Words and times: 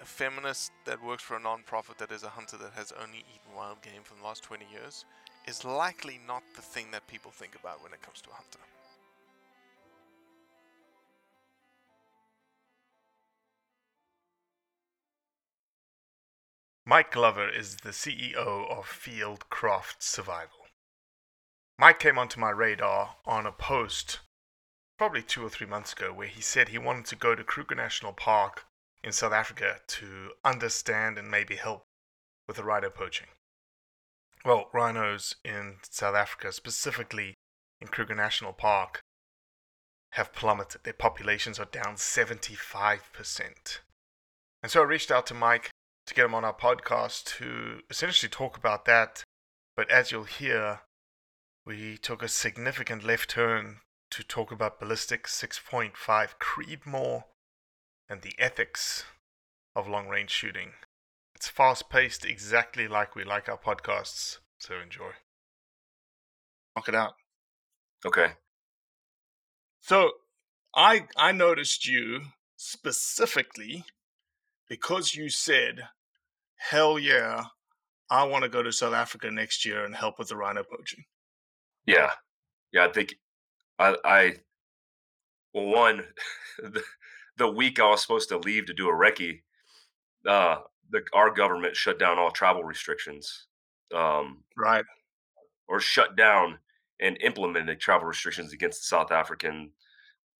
a 0.00 0.04
feminist 0.04 0.72
that 0.84 1.02
works 1.02 1.22
for 1.22 1.36
a 1.36 1.40
non-profit 1.40 1.98
that 1.98 2.12
is 2.12 2.22
a 2.22 2.28
hunter 2.28 2.56
that 2.56 2.72
has 2.72 2.92
only 3.02 3.18
eaten 3.18 3.56
wild 3.56 3.82
game 3.82 4.02
for 4.04 4.14
the 4.14 4.22
last 4.22 4.42
20 4.44 4.64
years 4.72 5.04
is 5.46 5.64
likely 5.64 6.20
not 6.26 6.42
the 6.54 6.62
thing 6.62 6.86
that 6.92 7.06
people 7.08 7.30
think 7.30 7.56
about 7.58 7.82
when 7.82 7.92
it 7.92 8.02
comes 8.02 8.20
to 8.20 8.30
a 8.30 8.34
hunter. 8.34 8.58
Mike 16.86 17.12
Glover 17.12 17.48
is 17.48 17.76
the 17.76 17.90
CEO 17.90 18.70
of 18.70 18.86
Fieldcraft 18.86 19.96
Survival. 19.98 20.66
Mike 21.78 21.98
came 21.98 22.18
onto 22.18 22.40
my 22.40 22.50
radar 22.50 23.16
on 23.26 23.46
a 23.46 23.52
post 23.52 24.20
probably 24.96 25.22
two 25.22 25.44
or 25.44 25.50
three 25.50 25.66
months 25.66 25.92
ago 25.92 26.12
where 26.12 26.26
he 26.26 26.40
said 26.40 26.68
he 26.68 26.78
wanted 26.78 27.04
to 27.04 27.14
go 27.14 27.34
to 27.34 27.44
Kruger 27.44 27.74
National 27.74 28.12
Park 28.12 28.64
in 29.02 29.12
South 29.12 29.32
Africa 29.32 29.80
to 29.86 30.30
understand 30.44 31.18
and 31.18 31.30
maybe 31.30 31.56
help 31.56 31.84
with 32.46 32.56
the 32.56 32.64
rhino 32.64 32.90
poaching. 32.90 33.28
Well, 34.44 34.68
rhinos 34.72 35.36
in 35.44 35.76
South 35.90 36.14
Africa, 36.14 36.52
specifically 36.52 37.34
in 37.80 37.88
Kruger 37.88 38.14
National 38.14 38.52
Park, 38.52 39.00
have 40.12 40.32
plummeted. 40.32 40.84
Their 40.84 40.92
populations 40.92 41.58
are 41.58 41.66
down 41.66 41.96
75%. 41.96 43.78
And 44.62 44.72
so 44.72 44.80
I 44.80 44.84
reached 44.84 45.10
out 45.10 45.26
to 45.26 45.34
Mike 45.34 45.70
to 46.06 46.14
get 46.14 46.24
him 46.24 46.34
on 46.34 46.44
our 46.44 46.54
podcast 46.54 47.24
to 47.38 47.80
essentially 47.90 48.30
talk 48.30 48.56
about 48.56 48.84
that. 48.86 49.22
But 49.76 49.90
as 49.90 50.10
you'll 50.10 50.24
hear, 50.24 50.80
we 51.66 51.98
took 51.98 52.22
a 52.22 52.28
significant 52.28 53.04
left 53.04 53.30
turn 53.30 53.80
to 54.10 54.24
talk 54.24 54.50
about 54.50 54.80
ballistic 54.80 55.26
6.5 55.26 55.92
Creedmoor 56.40 57.24
and 58.08 58.22
the 58.22 58.34
ethics 58.38 59.04
of 59.76 59.88
long 59.88 60.08
range 60.08 60.30
shooting. 60.30 60.72
It's 61.34 61.48
fast 61.48 61.88
paced, 61.88 62.24
exactly 62.24 62.88
like 62.88 63.14
we 63.14 63.24
like 63.24 63.48
our 63.48 63.58
podcasts. 63.58 64.38
So 64.58 64.74
enjoy. 64.80 65.12
Knock 66.74 66.88
it 66.88 66.94
out. 66.94 67.14
Okay. 68.04 68.32
So, 69.80 70.12
I 70.74 71.06
I 71.16 71.32
noticed 71.32 71.86
you 71.86 72.22
specifically 72.56 73.84
because 74.68 75.14
you 75.14 75.28
said, 75.30 75.88
"Hell 76.56 76.98
yeah, 76.98 77.46
I 78.10 78.24
want 78.24 78.42
to 78.44 78.48
go 78.48 78.62
to 78.62 78.72
South 78.72 78.94
Africa 78.94 79.30
next 79.30 79.64
year 79.64 79.84
and 79.84 79.94
help 79.94 80.18
with 80.18 80.28
the 80.28 80.36
rhino 80.36 80.64
poaching." 80.64 81.04
Yeah. 81.86 82.12
Yeah, 82.72 82.84
I 82.86 82.92
think 82.92 83.14
I 83.78 83.96
I 84.04 84.34
well 85.54 85.66
one 85.66 86.04
the, 86.58 86.82
the 87.38 87.50
week 87.50 87.80
I 87.80 87.88
was 87.88 88.02
supposed 88.02 88.28
to 88.30 88.38
leave 88.38 88.66
to 88.66 88.74
do 88.74 88.88
a 88.88 88.92
recce, 88.92 89.40
uh 90.26 90.58
the 90.90 91.02
our 91.12 91.30
government 91.30 91.76
shut 91.76 91.98
down 91.98 92.18
all 92.18 92.30
travel 92.30 92.64
restrictions. 92.64 93.46
Um 93.94 94.44
Right. 94.56 94.84
or 95.68 95.80
shut 95.80 96.16
down 96.16 96.58
and 97.00 97.16
implemented 97.22 97.78
travel 97.80 98.06
restrictions 98.08 98.52
against 98.52 98.80
the 98.80 98.86
South 98.86 99.12
African 99.12 99.70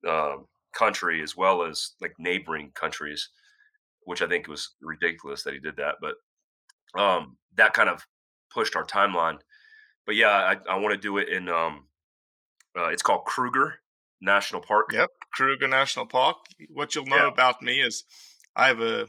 uh, 0.07 0.37
country 0.75 1.23
as 1.23 1.37
well 1.37 1.63
as 1.63 1.93
like 2.01 2.15
neighboring 2.19 2.71
countries, 2.75 3.29
which 4.05 4.23
I 4.23 4.27
think 4.27 4.49
was 4.49 4.75
ridiculous 4.81 5.43
that 5.45 5.55
he 5.55 5.61
did 5.61 5.77
that. 5.77 5.97
But 6.01 6.17
um, 7.01 7.37
that 7.57 7.75
kind 7.75 7.89
of 7.89 8.05
pushed 8.51 8.75
our 8.77 8.85
timeline. 8.85 9.39
But 10.07 10.17
yeah, 10.17 10.31
I, 10.31 10.57
I 10.73 10.77
want 10.79 10.93
to 10.95 11.01
do 11.01 11.19
it 11.19 11.29
in. 11.29 11.49
Um, 11.49 11.87
uh, 12.77 12.89
it's 12.89 13.03
called 13.03 13.25
Kruger 13.25 13.81
National 14.21 14.61
Park. 14.63 14.93
Yep, 14.93 15.11
Kruger 15.33 15.69
National 15.69 16.07
Park. 16.07 16.37
What 16.71 16.95
you'll 16.95 17.07
know 17.07 17.17
Yeah. 17.17 17.29
about 17.29 17.63
me 17.63 17.81
is 17.81 18.05
I 18.57 18.69
have 18.69 18.81
a 18.81 19.09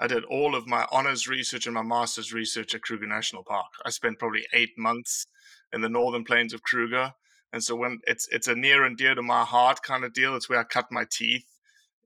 I 0.00 0.06
did 0.06 0.24
all 0.24 0.54
of 0.54 0.66
my 0.66 0.86
honors 0.92 1.26
research 1.26 1.66
and 1.66 1.74
my 1.74 1.82
master's 1.82 2.32
research 2.32 2.72
at 2.74 2.82
Kruger 2.82 3.06
National 3.08 3.42
Park. 3.42 3.66
I 3.84 3.90
spent 3.90 4.20
probably 4.20 4.46
eight 4.52 4.78
months 4.78 5.26
in 5.72 5.80
the 5.80 5.88
northern 5.88 6.22
plains 6.24 6.54
of 6.54 6.62
Kruger, 6.62 7.14
and 7.52 7.64
so 7.64 7.74
when 7.74 8.00
it's 8.06 8.28
it's 8.30 8.46
a 8.48 8.54
near 8.54 8.84
and 8.84 8.96
dear 8.96 9.14
to 9.14 9.22
my 9.22 9.44
heart 9.44 9.82
kind 9.82 10.04
of 10.04 10.12
deal. 10.12 10.36
It's 10.36 10.48
where 10.48 10.60
I 10.60 10.64
cut 10.64 10.92
my 10.92 11.04
teeth 11.10 11.46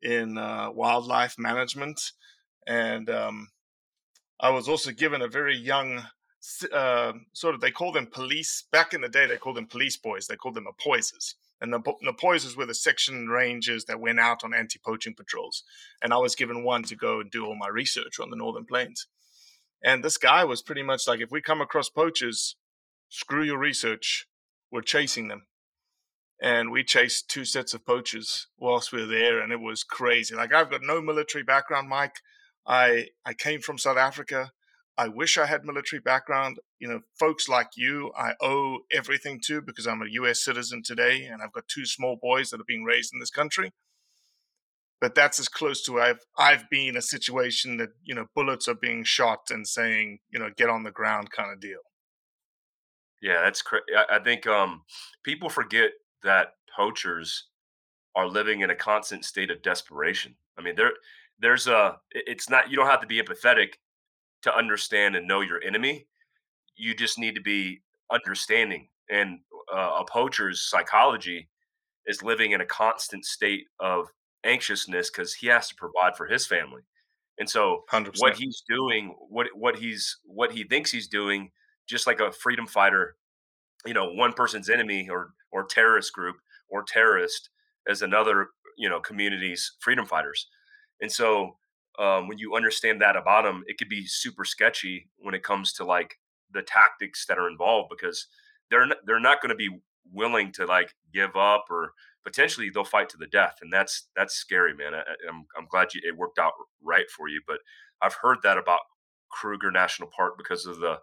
in 0.02 0.38
uh, 0.38 0.70
wildlife 0.72 1.38
management, 1.38 2.00
and 2.66 3.08
um, 3.10 3.48
I 4.40 4.50
was 4.50 4.68
also 4.68 4.90
given 4.90 5.22
a 5.22 5.28
very 5.28 5.56
young 5.56 6.06
uh, 6.72 7.12
sort 7.32 7.54
of 7.54 7.60
they 7.60 7.70
call 7.70 7.92
them 7.92 8.06
police 8.06 8.64
back 8.72 8.92
in 8.94 9.00
the 9.00 9.08
day 9.08 9.26
they 9.26 9.36
called 9.36 9.56
them 9.56 9.66
police 9.68 9.96
boys 9.96 10.26
they 10.26 10.34
called 10.34 10.56
them 10.56 10.66
apoises 10.66 11.36
and 11.62 11.72
the, 11.72 11.80
the 11.80 12.54
were 12.56 12.66
the 12.66 12.74
section 12.74 13.28
rangers 13.28 13.86
that 13.86 14.00
went 14.00 14.20
out 14.20 14.44
on 14.44 14.52
anti-poaching 14.52 15.14
patrols 15.14 15.62
and 16.02 16.12
i 16.12 16.18
was 16.18 16.34
given 16.34 16.64
one 16.64 16.82
to 16.82 16.96
go 16.96 17.20
and 17.20 17.30
do 17.30 17.46
all 17.46 17.56
my 17.56 17.68
research 17.68 18.20
on 18.20 18.28
the 18.28 18.36
northern 18.36 18.66
plains 18.66 19.06
and 19.82 20.04
this 20.04 20.18
guy 20.18 20.44
was 20.44 20.60
pretty 20.60 20.82
much 20.82 21.06
like 21.08 21.20
if 21.20 21.30
we 21.30 21.40
come 21.40 21.60
across 21.60 21.88
poachers 21.88 22.56
screw 23.12 23.42
your 23.42 23.58
research. 23.58 24.26
We're 24.70 24.80
chasing 24.80 25.28
them. 25.28 25.42
And 26.40 26.72
we 26.72 26.82
chased 26.82 27.28
two 27.28 27.44
sets 27.44 27.74
of 27.74 27.86
poachers 27.86 28.48
whilst 28.58 28.90
we 28.90 29.02
were 29.02 29.06
there, 29.06 29.40
and 29.40 29.52
it 29.52 29.60
was 29.60 29.84
crazy. 29.84 30.34
Like 30.34 30.52
I've 30.52 30.70
got 30.70 30.80
no 30.82 31.00
military 31.00 31.44
background, 31.44 31.88
Mike. 31.88 32.16
I 32.66 33.08
I 33.24 33.34
came 33.34 33.60
from 33.60 33.78
South 33.78 33.96
Africa. 33.96 34.50
I 34.98 35.08
wish 35.08 35.38
I 35.38 35.46
had 35.46 35.64
military 35.64 36.00
background. 36.00 36.58
You 36.78 36.88
know, 36.88 37.00
folks 37.18 37.48
like 37.48 37.68
you, 37.76 38.12
I 38.16 38.34
owe 38.40 38.80
everything 38.92 39.40
to 39.46 39.62
because 39.62 39.86
I'm 39.86 40.02
a 40.02 40.10
U.S. 40.10 40.44
citizen 40.44 40.82
today, 40.84 41.24
and 41.24 41.42
I've 41.42 41.52
got 41.52 41.68
two 41.68 41.86
small 41.86 42.16
boys 42.20 42.50
that 42.50 42.60
are 42.60 42.66
being 42.66 42.84
raised 42.84 43.12
in 43.12 43.20
this 43.20 43.30
country. 43.30 43.72
But 45.00 45.14
that's 45.14 45.40
as 45.40 45.48
close 45.48 45.82
to 45.84 46.00
I've 46.00 46.20
I've 46.38 46.70
been 46.70 46.96
a 46.96 47.02
situation 47.02 47.76
that 47.78 47.90
you 48.04 48.14
know 48.14 48.26
bullets 48.36 48.68
are 48.68 48.74
being 48.74 49.02
shot 49.02 49.50
and 49.50 49.66
saying 49.66 50.18
you 50.30 50.38
know 50.38 50.50
get 50.56 50.68
on 50.68 50.84
the 50.84 50.92
ground 50.92 51.30
kind 51.30 51.52
of 51.52 51.60
deal. 51.60 51.80
Yeah, 53.20 53.40
that's 53.42 53.62
crazy. 53.62 53.84
I 54.10 54.18
think 54.18 54.46
um, 54.46 54.82
people 55.24 55.48
forget 55.48 55.90
that 56.24 56.54
poachers 56.76 57.48
are 58.14 58.28
living 58.28 58.60
in 58.60 58.70
a 58.70 58.74
constant 58.74 59.24
state 59.24 59.50
of 59.50 59.62
desperation. 59.62 60.34
I 60.58 60.62
mean, 60.62 60.74
there, 60.76 60.92
there's 61.38 61.66
a. 61.66 61.98
It's 62.10 62.50
not. 62.50 62.70
You 62.70 62.76
don't 62.76 62.88
have 62.88 63.00
to 63.00 63.06
be 63.06 63.20
empathetic 63.20 63.74
to 64.42 64.56
understand 64.56 65.16
and 65.16 65.26
know 65.26 65.40
your 65.40 65.62
enemy. 65.62 66.06
You 66.76 66.94
just 66.94 67.18
need 67.18 67.34
to 67.34 67.40
be 67.40 67.82
understanding. 68.12 68.88
And 69.10 69.40
uh, 69.72 70.00
a 70.00 70.04
poacher's 70.04 70.68
psychology 70.68 71.48
is 72.06 72.22
living 72.22 72.52
in 72.52 72.60
a 72.60 72.66
constant 72.66 73.24
state 73.24 73.64
of 73.80 74.08
anxiousness 74.44 75.10
because 75.10 75.34
he 75.34 75.46
has 75.48 75.68
to 75.68 75.74
provide 75.74 76.16
for 76.16 76.26
his 76.26 76.46
family. 76.46 76.82
And 77.38 77.48
so 77.48 77.84
100%. 77.90 78.18
what 78.18 78.36
he's 78.36 78.62
doing, 78.68 79.14
what 79.28 79.48
what 79.54 79.76
he's 79.76 80.18
what 80.24 80.52
he 80.52 80.64
thinks 80.64 80.90
he's 80.90 81.08
doing, 81.08 81.50
just 81.88 82.06
like 82.06 82.20
a 82.20 82.32
freedom 82.32 82.66
fighter, 82.66 83.16
you 83.86 83.94
know, 83.94 84.12
one 84.12 84.32
person's 84.32 84.68
enemy 84.68 85.08
or 85.10 85.30
or 85.50 85.64
terrorist 85.64 86.12
group 86.12 86.36
or 86.68 86.84
terrorist 86.86 87.50
as 87.88 88.02
another, 88.02 88.48
you 88.76 88.88
know, 88.88 89.00
community's 89.00 89.72
freedom 89.80 90.06
fighters. 90.06 90.46
And 91.00 91.10
so 91.10 91.56
um, 91.98 92.28
when 92.28 92.38
you 92.38 92.54
understand 92.54 93.00
that 93.00 93.16
about 93.16 93.44
them, 93.44 93.64
it 93.66 93.78
could 93.78 93.88
be 93.88 94.06
super 94.06 94.44
sketchy 94.44 95.08
when 95.18 95.34
it 95.34 95.42
comes 95.42 95.72
to 95.74 95.84
like 95.84 96.18
the 96.52 96.62
tactics 96.62 97.26
that 97.26 97.38
are 97.38 97.48
involved 97.48 97.90
because 97.90 98.26
they're 98.70 98.86
not, 98.86 98.98
they're 99.06 99.20
not 99.20 99.40
going 99.40 99.50
to 99.50 99.56
be 99.56 99.70
willing 100.12 100.52
to 100.52 100.66
like 100.66 100.94
give 101.12 101.36
up 101.36 101.66
or 101.70 101.92
potentially 102.24 102.70
they'll 102.70 102.84
fight 102.84 103.08
to 103.10 103.18
the 103.18 103.26
death, 103.26 103.56
and 103.62 103.72
that's 103.72 104.08
that's 104.16 104.34
scary, 104.34 104.74
man. 104.74 104.94
I, 104.94 104.98
am 104.98 105.04
I'm, 105.28 105.46
I'm 105.58 105.66
glad 105.68 105.94
you, 105.94 106.00
it 106.04 106.16
worked 106.16 106.38
out 106.38 106.52
right 106.82 107.10
for 107.10 107.28
you, 107.28 107.40
but 107.46 107.58
I've 108.00 108.14
heard 108.14 108.38
that 108.42 108.58
about 108.58 108.80
Kruger 109.30 109.70
National 109.70 110.08
Park 110.14 110.34
because 110.38 110.66
of 110.66 110.78
the 110.78 110.98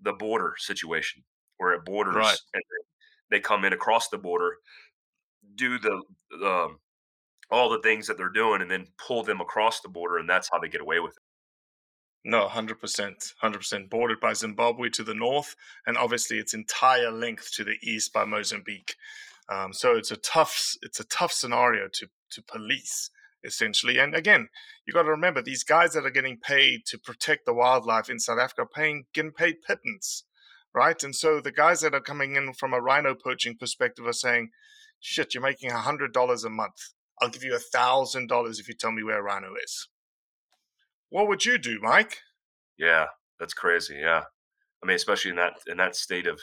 the 0.00 0.12
border 0.12 0.54
situation 0.58 1.24
where 1.56 1.74
it 1.74 1.84
borders 1.84 2.14
right. 2.14 2.38
and 2.54 2.62
they 3.30 3.40
come 3.40 3.64
in 3.64 3.72
across 3.72 4.08
the 4.08 4.18
border, 4.18 4.56
do 5.54 5.78
the 5.78 6.02
the 6.30 6.68
all 7.50 7.68
the 7.68 7.80
things 7.80 8.06
that 8.06 8.16
they're 8.16 8.28
doing 8.28 8.60
and 8.60 8.70
then 8.70 8.86
pull 9.06 9.22
them 9.22 9.40
across 9.40 9.80
the 9.80 9.88
border 9.88 10.18
and 10.18 10.28
that's 10.28 10.48
how 10.50 10.58
they 10.58 10.68
get 10.68 10.80
away 10.80 11.00
with 11.00 11.12
it. 11.16 11.22
No 12.24 12.46
100% 12.48 13.32
100% 13.42 13.90
bordered 13.90 14.20
by 14.20 14.32
zimbabwe 14.32 14.88
to 14.90 15.02
the 15.02 15.14
north 15.14 15.54
and 15.86 15.96
obviously 15.96 16.38
its 16.38 16.54
entire 16.54 17.10
length 17.10 17.52
to 17.54 17.64
the 17.64 17.76
east 17.82 18.12
by 18.12 18.24
mozambique. 18.24 18.94
Um, 19.48 19.72
so 19.72 19.96
it's 19.96 20.10
a 20.10 20.16
tough 20.16 20.74
it's 20.82 21.00
a 21.00 21.04
tough 21.04 21.32
scenario 21.32 21.88
to 21.94 22.08
to 22.32 22.42
police 22.42 23.10
essentially. 23.44 23.98
And 23.98 24.14
again 24.14 24.48
you 24.84 24.92
got 24.92 25.04
to 25.04 25.10
remember 25.10 25.40
these 25.40 25.64
guys 25.64 25.92
that 25.94 26.04
are 26.04 26.10
getting 26.10 26.38
paid 26.38 26.84
to 26.86 26.98
protect 26.98 27.46
the 27.46 27.54
wildlife 27.54 28.10
in 28.10 28.18
south 28.18 28.38
africa 28.38 28.62
are 28.62 28.66
paying 28.66 29.04
getting 29.14 29.32
paid 29.32 29.62
pittance 29.62 30.24
right? 30.74 31.02
And 31.02 31.14
so 31.14 31.40
the 31.40 31.50
guys 31.50 31.80
that 31.80 31.94
are 31.94 32.00
coming 32.00 32.36
in 32.36 32.52
from 32.52 32.72
a 32.72 32.80
rhino 32.80 33.14
poaching 33.14 33.56
perspective 33.56 34.06
are 34.06 34.12
saying 34.12 34.50
shit 35.00 35.34
you're 35.34 35.42
making 35.42 35.70
a 35.70 35.78
hundred 35.78 36.12
dollars 36.12 36.44
a 36.44 36.50
month 36.50 36.92
I'll 37.20 37.28
give 37.28 37.44
you 37.44 37.54
a 37.54 37.58
thousand 37.58 38.28
dollars 38.28 38.58
if 38.58 38.68
you 38.68 38.74
tell 38.74 38.92
me 38.92 39.02
where 39.02 39.22
Rhino 39.22 39.54
is. 39.62 39.88
What 41.10 41.28
would 41.28 41.44
you 41.44 41.58
do, 41.58 41.78
Mike? 41.80 42.18
Yeah, 42.76 43.06
that's 43.40 43.54
crazy. 43.54 43.96
Yeah, 44.00 44.22
I 44.82 44.86
mean, 44.86 44.96
especially 44.96 45.30
in 45.30 45.36
that 45.36 45.54
in 45.66 45.76
that 45.78 45.96
state 45.96 46.26
of, 46.26 46.40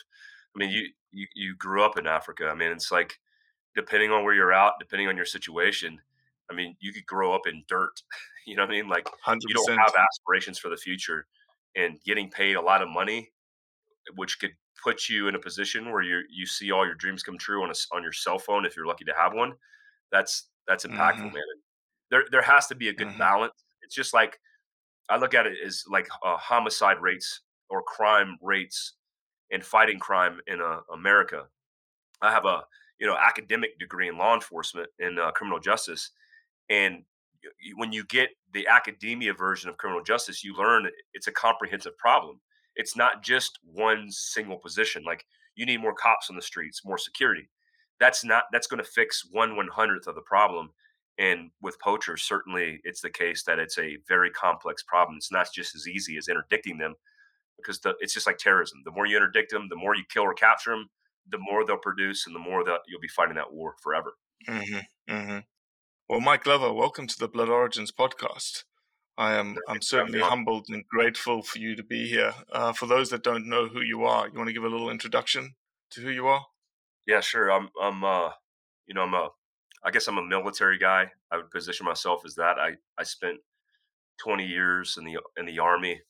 I 0.56 0.60
mean, 0.60 0.70
you 0.70 0.88
you 1.12 1.28
you 1.36 1.56
grew 1.56 1.84
up 1.84 1.98
in 1.98 2.08
Africa. 2.08 2.48
I 2.48 2.56
mean, 2.56 2.72
it's 2.72 2.92
like 2.92 3.18
depending 3.76 4.12
on 4.12 4.24
where 4.24 4.34
you're 4.34 4.54
out, 4.54 4.74
depending 4.80 5.08
on 5.08 5.16
your 5.16 5.26
situation. 5.26 6.00
I 6.50 6.54
mean, 6.54 6.76
you 6.80 6.94
could 6.94 7.06
grow 7.06 7.34
up 7.34 7.48
in 7.48 7.64
dirt. 7.68 8.02
You 8.48 8.56
know 8.56 8.62
what 8.62 8.70
I 8.70 8.74
mean? 8.74 8.88
Like 8.88 9.10
100%. 9.26 9.38
you 9.48 9.56
don't 9.56 9.80
have 9.80 9.96
aspirations 9.98 10.60
for 10.60 10.70
the 10.70 10.78
future, 10.78 11.26
and 11.76 11.98
getting 12.06 12.30
paid 12.30 12.58
a 12.58 12.62
lot 12.62 12.84
of 12.84 12.88
money, 12.88 13.32
which 14.18 14.38
could 14.38 14.52
put 14.84 15.10
you 15.10 15.28
in 15.28 15.34
a 15.34 15.40
position 15.40 15.92
where 15.92 16.04
you 16.04 16.22
you 16.30 16.46
see 16.46 16.72
all 16.72 16.86
your 16.86 16.94
dreams 16.94 17.24
come 17.24 17.40
true 17.40 17.64
on 17.64 17.72
a, 17.72 17.74
on 17.92 18.04
your 18.04 18.12
cell 18.12 18.38
phone 18.38 18.64
if 18.64 18.76
you're 18.78 18.86
lucky 18.86 19.04
to 19.04 19.14
have 19.18 19.34
one. 19.34 19.54
That's 20.12 20.48
that's 20.68 20.86
impactful, 20.86 21.18
mm-hmm. 21.18 21.36
man. 21.36 21.44
there 22.12 22.24
there 22.32 22.42
has 22.42 22.68
to 22.68 22.76
be 22.76 22.90
a 22.90 22.94
good 22.94 23.08
mm-hmm. 23.08 23.20
balance. 23.20 23.54
It's 23.82 23.96
just 23.96 24.14
like 24.14 24.40
I 25.10 25.18
look 25.18 25.34
at 25.34 25.46
it 25.46 25.58
as 25.66 25.84
like 25.90 26.08
uh, 26.24 26.38
homicide 26.38 26.98
rates 27.02 27.42
or 27.70 27.82
crime 27.84 28.38
rates 28.42 28.94
and 29.52 29.64
fighting 29.64 30.00
crime 30.00 30.40
in 30.48 30.62
uh, 30.62 30.80
America. 30.94 31.46
I 32.22 32.32
have 32.32 32.46
a 32.46 32.64
you 33.00 33.08
know 33.08 33.16
academic 33.16 33.78
degree 33.80 34.08
in 34.08 34.18
law 34.18 34.34
enforcement 34.34 34.90
in 35.00 35.20
uh, 35.20 35.32
criminal 35.32 35.60
justice, 35.60 36.12
and 36.70 37.04
when 37.76 37.92
you 37.92 38.04
get 38.06 38.30
the 38.54 38.68
academia 38.68 39.34
version 39.34 39.70
of 39.70 39.78
criminal 39.78 40.04
justice, 40.04 40.44
you 40.44 40.56
learn 40.56 40.88
it's 41.14 41.28
a 41.28 41.32
comprehensive 41.32 41.98
problem. 41.98 42.40
It's 42.76 42.98
not 42.98 43.24
just 43.24 43.60
one 43.64 44.08
single 44.10 44.58
position. 44.58 45.04
Like 45.06 45.26
you 45.56 45.66
need 45.66 45.82
more 45.82 45.94
cops 45.94 46.30
on 46.30 46.36
the 46.36 46.42
streets, 46.42 46.84
more 46.84 46.98
security 46.98 47.50
that's 48.00 48.24
not 48.24 48.44
that's 48.52 48.68
going 48.68 48.84
to 48.84 48.90
fix 48.90 49.24
one 49.32 49.56
one 49.56 49.70
hundredth 49.72 50.08
of 50.08 50.16
the 50.16 50.22
problem. 50.22 50.72
And 51.18 51.52
with 51.62 51.80
poachers, 51.80 52.24
certainly 52.24 52.82
it's 52.84 53.00
the 53.00 53.10
case 53.10 53.44
that 53.44 53.58
it's 53.58 53.78
a 53.78 53.98
very 54.08 54.30
complex 54.30 54.84
problem. 54.84 55.16
It's 55.18 55.32
not 55.32 55.48
just 55.54 55.74
as 55.74 55.88
easy 55.88 56.18
as 56.18 56.28
interdicting 56.28 56.78
them, 56.78 56.96
because 57.58 57.80
the, 57.80 57.96
it's 58.02 58.14
just 58.14 58.28
like 58.28 58.38
terrorism. 58.38 58.82
The 58.84 58.92
more 58.92 59.06
you 59.06 59.16
interdict 59.16 59.52
them, 59.52 59.68
the 59.70 59.78
more 59.78 59.96
you 59.96 60.04
kill 60.10 60.24
or 60.24 60.34
capture 60.34 60.72
them, 60.72 60.90
the 61.30 61.38
more 61.40 61.66
they'll 61.66 61.78
produce, 61.78 62.28
and 62.28 62.36
the 62.36 62.40
more 62.40 62.66
that 62.66 62.82
you'll 62.88 63.00
be 63.00 63.08
fighting 63.08 63.36
that 63.36 63.54
war 63.54 63.76
forever. 63.82 64.16
Mm-hmm, 64.48 65.14
mm-hmm. 65.14 65.40
Well, 66.10 66.20
Mike 66.20 66.44
Glover, 66.44 66.74
welcome 66.74 67.08
to 67.08 67.18
the 67.18 67.30
Blood 67.30 67.50
Origins 67.50 67.92
podcast. 67.92 68.64
I 69.18 69.36
am 69.36 69.56
I'm 69.70 69.82
certainly 69.82 70.20
humbled 70.20 70.66
and 70.68 70.86
grateful 70.86 71.42
for 71.42 71.60
you 71.60 71.78
to 71.78 71.84
be 71.84 72.10
here. 72.10 72.34
Uh, 72.52 72.74
for 72.74 72.88
those 72.88 73.10
that 73.12 73.24
don't 73.24 73.48
know 73.48 73.68
who 73.68 73.80
you 73.80 74.04
are, 74.04 74.28
you 74.28 74.38
want 74.38 74.50
to 74.50 74.54
give 74.54 74.66
a 74.66 74.70
little 74.70 74.90
introduction 74.90 75.56
to 75.92 76.02
who 76.02 76.10
you 76.10 76.28
are? 76.28 76.46
Yeah, 77.08 77.20
sure. 77.22 77.52
I'm 77.52 77.70
I'm 77.82 78.04
uh 78.04 78.32
you 78.88 78.94
know, 78.94 79.02
I'm 79.04 79.14
a 79.14 79.30
I 79.84 79.92
guess 79.92 80.08
I'm 80.08 80.18
a 80.18 80.24
military 80.24 80.78
guy. 80.78 81.12
I 81.32 81.38
would 81.38 81.52
position 81.52 81.86
myself 81.86 82.22
as 82.26 82.36
that. 82.36 82.58
I 82.60 82.72
I 82.98 83.04
spent 83.04 83.38
20 84.20 84.46
years 84.46 84.98
in 84.98 85.06
the 85.06 85.20
in 85.38 85.46
the 85.46 85.60
army 85.60 86.02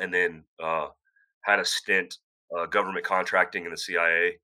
and 0.00 0.12
then 0.14 0.44
uh 0.62 0.88
had 1.42 1.60
a 1.60 1.64
stint 1.64 2.18
uh, 2.56 2.66
government 2.66 3.04
contracting 3.06 3.64
in 3.64 3.70
the 3.70 3.76
CIA 3.78 4.38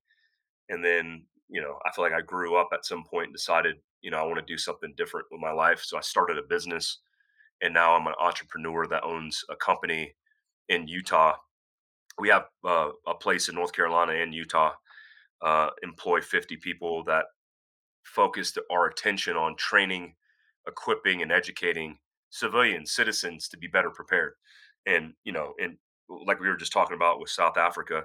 and 0.69 0.83
then, 0.83 1.25
you 1.49 1.61
know, 1.61 1.79
I 1.85 1.91
feel 1.93 2.05
like 2.05 2.13
I 2.13 2.21
grew 2.21 2.55
up 2.57 2.69
at 2.73 2.85
some 2.85 3.03
point 3.05 3.27
and 3.27 3.35
decided, 3.35 3.77
you 4.01 4.11
know, 4.11 4.17
I 4.19 4.23
want 4.23 4.37
to 4.39 4.53
do 4.53 4.57
something 4.57 4.93
different 4.97 5.27
with 5.31 5.41
my 5.41 5.51
life, 5.51 5.81
so 5.83 5.97
I 5.97 6.01
started 6.01 6.37
a 6.39 6.43
business 6.43 6.99
and 7.61 7.73
now 7.73 7.95
I'm 7.95 8.07
an 8.07 8.15
entrepreneur 8.21 8.87
that 8.87 9.03
owns 9.03 9.43
a 9.49 9.55
company 9.57 10.15
in 10.69 10.87
Utah. 10.87 11.35
We 12.17 12.29
have 12.29 12.45
uh, 12.65 12.91
a 13.07 13.13
place 13.15 13.49
in 13.49 13.55
North 13.55 13.73
Carolina 13.73 14.13
and 14.13 14.33
Utah 14.33 14.73
uh, 15.41 15.69
employ 15.83 16.21
50 16.21 16.57
people 16.57 17.03
that 17.05 17.25
focused 18.03 18.59
our 18.71 18.87
attention 18.87 19.35
on 19.35 19.55
training, 19.57 20.15
equipping, 20.67 21.21
and 21.21 21.31
educating 21.31 21.97
civilians, 22.29 22.91
citizens 22.91 23.47
to 23.49 23.57
be 23.57 23.67
better 23.67 23.89
prepared. 23.89 24.33
And, 24.85 25.13
you 25.23 25.31
know, 25.31 25.53
and 25.59 25.77
like 26.25 26.39
we 26.39 26.47
were 26.47 26.57
just 26.57 26.73
talking 26.73 26.95
about 26.95 27.19
with 27.19 27.29
South 27.29 27.57
Africa, 27.57 28.03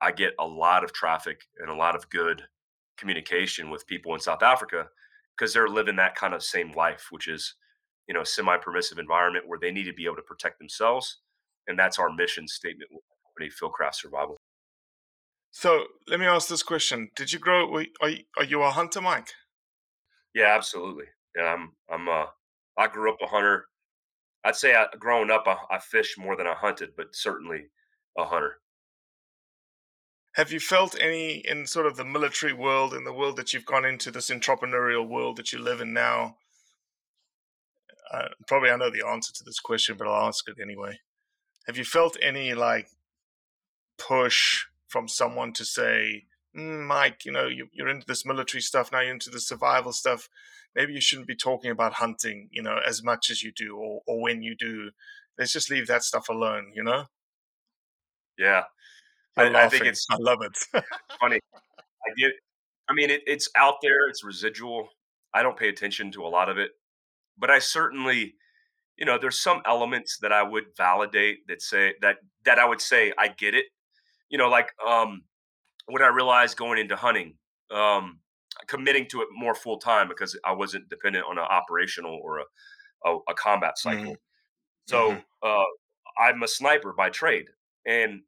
I 0.00 0.12
get 0.12 0.34
a 0.38 0.46
lot 0.46 0.84
of 0.84 0.92
traffic 0.92 1.42
and 1.58 1.70
a 1.70 1.74
lot 1.74 1.94
of 1.94 2.08
good 2.10 2.42
communication 2.96 3.70
with 3.70 3.86
people 3.86 4.14
in 4.14 4.20
South 4.20 4.42
Africa 4.42 4.86
because 5.36 5.52
they're 5.52 5.68
living 5.68 5.96
that 5.96 6.14
kind 6.14 6.34
of 6.34 6.42
same 6.42 6.72
life, 6.72 7.08
which 7.10 7.28
is, 7.28 7.54
you 8.08 8.14
know, 8.14 8.22
a 8.22 8.26
semi-permissive 8.26 8.98
environment 8.98 9.48
where 9.48 9.58
they 9.58 9.72
need 9.72 9.84
to 9.84 9.92
be 9.92 10.06
able 10.06 10.16
to 10.16 10.22
protect 10.22 10.58
themselves. 10.58 11.20
And 11.66 11.78
that's 11.78 11.98
our 11.98 12.10
mission 12.10 12.46
statement 12.46 12.90
with 12.92 13.02
company 13.26 13.50
Fieldcraft 13.50 13.94
Survival. 13.94 14.36
So 15.56 15.84
let 16.08 16.18
me 16.18 16.26
ask 16.26 16.48
this 16.48 16.64
question: 16.64 17.10
Did 17.14 17.32
you 17.32 17.38
grow? 17.38 17.72
Are 18.00 18.08
you, 18.08 18.24
are 18.36 18.44
you 18.44 18.62
a 18.62 18.70
hunter, 18.72 19.00
Mike? 19.00 19.28
Yeah, 20.34 20.52
absolutely. 20.52 21.04
Yeah, 21.36 21.44
I'm. 21.44 21.72
I'm. 21.88 22.08
Uh, 22.08 22.26
I 22.76 22.88
grew 22.88 23.12
up 23.12 23.20
a 23.22 23.28
hunter. 23.28 23.66
I'd 24.44 24.56
say 24.56 24.74
I, 24.74 24.86
growing 24.98 25.30
up, 25.30 25.44
I, 25.46 25.56
I 25.70 25.78
fished 25.78 26.18
more 26.18 26.36
than 26.36 26.48
I 26.48 26.54
hunted, 26.54 26.90
but 26.96 27.14
certainly 27.14 27.66
a 28.18 28.24
hunter. 28.24 28.56
Have 30.34 30.50
you 30.50 30.58
felt 30.58 31.00
any 31.00 31.36
in 31.36 31.68
sort 31.68 31.86
of 31.86 31.96
the 31.96 32.04
military 32.04 32.52
world, 32.52 32.92
in 32.92 33.04
the 33.04 33.12
world 33.12 33.36
that 33.36 33.54
you've 33.54 33.64
gone 33.64 33.84
into, 33.84 34.10
this 34.10 34.30
entrepreneurial 34.30 35.08
world 35.08 35.36
that 35.36 35.52
you 35.52 35.60
live 35.60 35.80
in 35.80 35.92
now? 35.92 36.36
Uh, 38.12 38.26
probably 38.48 38.70
I 38.70 38.76
know 38.76 38.90
the 38.90 39.06
answer 39.06 39.32
to 39.32 39.44
this 39.44 39.60
question, 39.60 39.96
but 39.96 40.08
I'll 40.08 40.26
ask 40.26 40.48
it 40.48 40.56
anyway. 40.60 40.98
Have 41.68 41.78
you 41.78 41.84
felt 41.84 42.16
any 42.20 42.54
like 42.54 42.88
push 43.98 44.66
from 44.88 45.08
someone 45.08 45.52
to 45.54 45.64
say, 45.64 46.24
mm, 46.56 46.86
Mike, 46.86 47.24
you 47.24 47.32
know, 47.32 47.46
you, 47.46 47.68
you're 47.72 47.88
into 47.88 48.06
this 48.06 48.24
military 48.24 48.60
stuff 48.62 48.90
now, 48.92 49.00
you're 49.00 49.12
into 49.12 49.30
the 49.30 49.40
survival 49.40 49.92
stuff. 49.92 50.28
Maybe 50.74 50.92
you 50.92 51.00
shouldn't 51.00 51.28
be 51.28 51.36
talking 51.36 51.70
about 51.70 51.94
hunting, 51.94 52.48
you 52.50 52.62
know, 52.62 52.78
as 52.86 53.02
much 53.02 53.30
as 53.30 53.42
you 53.42 53.52
do, 53.52 53.76
or 53.76 54.02
or 54.06 54.20
when 54.20 54.42
you 54.42 54.56
do. 54.56 54.90
Let's 55.38 55.52
just 55.52 55.70
leave 55.70 55.86
that 55.86 56.02
stuff 56.02 56.28
alone, 56.28 56.72
you 56.74 56.82
know. 56.82 57.04
Yeah, 58.38 58.64
I, 59.36 59.64
I 59.64 59.68
think 59.68 59.84
it's. 59.84 60.06
I 60.10 60.16
love 60.18 60.38
it. 60.42 60.56
funny. 61.20 61.38
I 61.54 62.10
get. 62.18 62.32
I 62.88 62.94
mean, 62.94 63.10
it, 63.10 63.22
it's 63.26 63.48
out 63.56 63.76
there. 63.82 64.08
It's 64.08 64.24
residual. 64.24 64.88
I 65.32 65.42
don't 65.42 65.56
pay 65.56 65.68
attention 65.68 66.10
to 66.12 66.22
a 66.22 66.28
lot 66.28 66.48
of 66.48 66.58
it, 66.58 66.70
but 67.38 67.50
I 67.50 67.58
certainly, 67.58 68.34
you 68.96 69.04
know, 69.04 69.18
there's 69.18 69.40
some 69.40 69.62
elements 69.66 70.18
that 70.22 70.32
I 70.32 70.42
would 70.42 70.64
validate 70.76 71.46
that 71.48 71.62
say 71.62 71.94
that 72.00 72.16
that 72.44 72.58
I 72.58 72.64
would 72.66 72.80
say 72.80 73.12
I 73.18 73.28
get 73.28 73.54
it. 73.54 73.66
You 74.34 74.38
know, 74.38 74.48
like 74.48 74.70
um, 74.84 75.22
what 75.86 76.02
I 76.02 76.08
realized 76.08 76.56
going 76.56 76.80
into 76.80 76.96
hunting, 76.96 77.34
um, 77.70 78.18
committing 78.66 79.06
to 79.10 79.20
it 79.22 79.28
more 79.32 79.54
full 79.54 79.78
time 79.78 80.08
because 80.08 80.36
I 80.44 80.52
wasn't 80.52 80.88
dependent 80.88 81.24
on 81.30 81.38
an 81.38 81.44
operational 81.44 82.18
or 82.20 82.40
a 82.40 82.44
a, 83.04 83.18
a 83.28 83.34
combat 83.34 83.78
cycle. 83.78 84.02
Mm-hmm. 84.02 84.88
So 84.88 85.10
mm-hmm. 85.10 85.20
uh, 85.48 85.64
I'm 86.24 86.42
a 86.42 86.48
sniper 86.48 86.92
by 86.92 87.10
trade, 87.10 87.46
and 87.86 88.22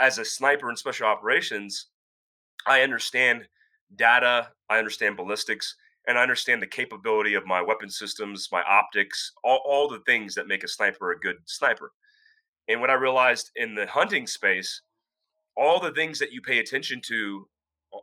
as 0.00 0.18
a 0.18 0.24
sniper 0.24 0.70
in 0.70 0.76
special 0.76 1.06
operations, 1.06 1.86
I 2.66 2.82
understand 2.82 3.48
data, 3.94 4.50
I 4.68 4.78
understand 4.78 5.16
ballistics, 5.16 5.76
and 6.06 6.18
I 6.18 6.22
understand 6.22 6.62
the 6.62 6.66
capability 6.66 7.34
of 7.34 7.46
my 7.46 7.62
weapon 7.62 7.90
systems, 7.90 8.48
my 8.52 8.62
optics, 8.62 9.32
all, 9.42 9.62
all 9.66 9.88
the 9.88 10.02
things 10.06 10.34
that 10.34 10.48
make 10.48 10.64
a 10.64 10.68
sniper 10.68 11.12
a 11.12 11.18
good 11.18 11.36
sniper. 11.46 11.92
And 12.68 12.80
what 12.80 12.90
I 12.90 12.94
realized 12.94 13.50
in 13.56 13.74
the 13.74 13.86
hunting 13.86 14.26
space, 14.26 14.82
all 15.56 15.80
the 15.80 15.92
things 15.92 16.18
that 16.18 16.32
you 16.32 16.40
pay 16.40 16.58
attention 16.58 17.00
to 17.06 17.48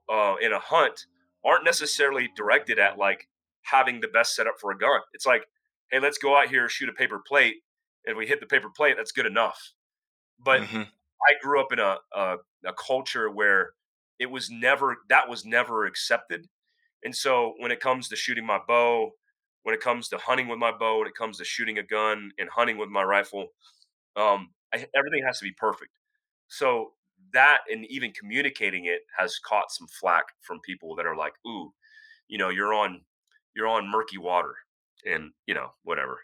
uh, 0.10 0.36
in 0.42 0.54
a 0.54 0.60
hunt 0.60 1.06
aren't 1.46 1.66
necessarily 1.66 2.30
directed 2.36 2.80
at 2.80 2.98
like 2.98 3.28
having 3.64 4.00
the 4.00 4.08
best 4.08 4.36
setup 4.36 4.56
for 4.60 4.72
a 4.72 4.78
gun. 4.78 5.00
It's 5.14 5.26
like, 5.26 5.44
hey, 5.92 6.00
let's 6.00 6.18
go 6.18 6.38
out 6.38 6.50
here 6.50 6.70
shoot 6.70 6.90
a 6.90 6.94
paper 6.94 7.22
plate. 7.26 7.56
And 8.06 8.14
if 8.14 8.18
we 8.18 8.28
hit 8.28 8.40
the 8.40 8.46
paper 8.46 8.70
plate, 8.76 8.96
that's 8.98 9.12
good 9.12 9.26
enough. 9.26 9.74
But 10.44 10.62
mm-hmm. 10.62 10.82
I 10.82 11.34
grew 11.42 11.62
up 11.62 11.72
in 11.72 11.80
a, 11.80 11.98
a, 12.16 12.38
a 12.66 12.74
culture 12.74 13.30
where 13.30 13.72
it 14.20 14.30
was 14.30 14.50
never 14.50 14.98
that 15.10 15.30
was 15.30 15.46
never 15.46 15.86
accepted, 15.86 16.48
and 17.04 17.16
so 17.16 17.54
when 17.58 17.72
it 17.72 17.80
comes 17.80 18.08
to 18.10 18.16
shooting 18.16 18.46
my 18.46 18.60
bow, 18.68 19.12
when 19.64 19.74
it 19.76 19.82
comes 19.82 20.10
to 20.10 20.18
hunting 20.18 20.48
with 20.48 20.60
my 20.60 20.72
bow, 20.72 21.00
when 21.00 21.08
it 21.08 21.16
comes 21.16 21.38
to 21.38 21.44
shooting 21.44 21.78
a 21.78 21.84
gun 21.84 22.32
and 22.38 22.50
hunting 22.50 22.78
with 22.78 22.90
my 22.90 23.04
rifle, 23.04 23.48
um, 24.16 24.50
I, 24.74 24.86
everything 24.96 25.24
has 25.26 25.40
to 25.40 25.44
be 25.44 25.54
perfect. 25.58 25.92
So 26.48 26.94
that 27.34 27.60
and 27.70 27.86
even 27.86 28.12
communicating 28.12 28.86
it 28.86 29.02
has 29.18 29.40
caught 29.40 29.72
some 29.72 29.88
flack 29.88 30.26
from 30.42 30.60
people 30.62 30.96
that 30.96 31.06
are 31.06 31.16
like, 31.16 31.34
"Ooh, 31.46 31.74
you 32.28 32.38
know, 32.38 32.50
you're 32.50 32.74
on 32.74 33.06
you're 33.56 33.68
on 33.68 33.90
murky 33.90 34.18
water," 34.18 34.56
and 35.06 35.34
you 35.46 35.54
know, 35.54 35.74
whatever. 35.84 36.22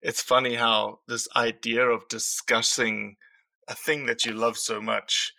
It's 0.00 0.22
funny 0.22 0.54
how 0.54 1.00
this 1.08 1.28
idea 1.34 1.84
of 1.84 2.08
discussing 2.08 3.16
a 3.66 3.74
thing 3.74 4.06
that 4.06 4.24
you 4.24 4.32
love 4.32 4.56
so 4.56 4.80
much 4.80 5.32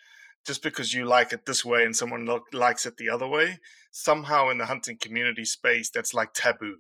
just 0.45 0.61
because 0.61 0.93
you 0.93 1.05
like 1.05 1.31
it 1.33 1.45
this 1.45 1.63
way 1.63 1.83
and 1.83 1.95
someone 1.95 2.25
lo- 2.25 2.43
likes 2.53 2.85
it 2.85 2.97
the 2.97 3.09
other 3.09 3.27
way 3.27 3.59
somehow 3.91 4.49
in 4.49 4.57
the 4.57 4.65
hunting 4.65 4.97
community 4.97 5.45
space 5.45 5.89
that's 5.89 6.13
like 6.13 6.33
taboo. 6.33 6.77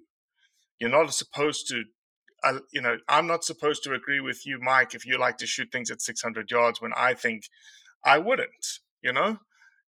You're 0.79 0.89
not 0.89 1.13
supposed 1.13 1.67
to 1.69 1.85
you 2.71 2.81
know 2.81 2.97
i'm 3.07 3.27
not 3.27 3.43
supposed 3.43 3.83
to 3.83 3.93
agree 3.93 4.19
with 4.19 4.45
you 4.45 4.59
mike 4.59 4.93
if 4.93 5.05
you 5.05 5.17
like 5.17 5.37
to 5.37 5.47
shoot 5.47 5.71
things 5.71 5.91
at 5.91 6.01
600 6.01 6.49
yards 6.49 6.81
when 6.81 6.91
i 6.95 7.13
think 7.13 7.49
i 8.05 8.17
wouldn't 8.17 8.79
you 9.01 9.11
know 9.11 9.37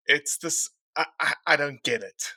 it's 0.07 0.39
this 0.39 0.71
i, 0.97 1.07
I, 1.21 1.33
I 1.47 1.57
don't 1.57 1.83
get 1.83 2.03
it 2.03 2.33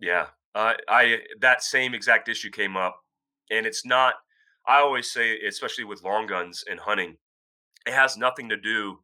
yeah 0.00 0.26
uh, 0.54 0.74
i 0.88 1.18
that 1.40 1.62
same 1.62 1.94
exact 1.94 2.28
issue 2.28 2.50
came 2.50 2.76
up 2.76 3.00
and 3.50 3.66
it's 3.66 3.84
not 3.86 4.14
I 4.66 4.80
always 4.80 5.10
say, 5.10 5.38
especially 5.40 5.84
with 5.84 6.02
long 6.02 6.26
guns 6.26 6.64
and 6.68 6.80
hunting, 6.80 7.18
it 7.86 7.92
has 7.92 8.16
nothing 8.16 8.48
to 8.48 8.56
do 8.56 8.98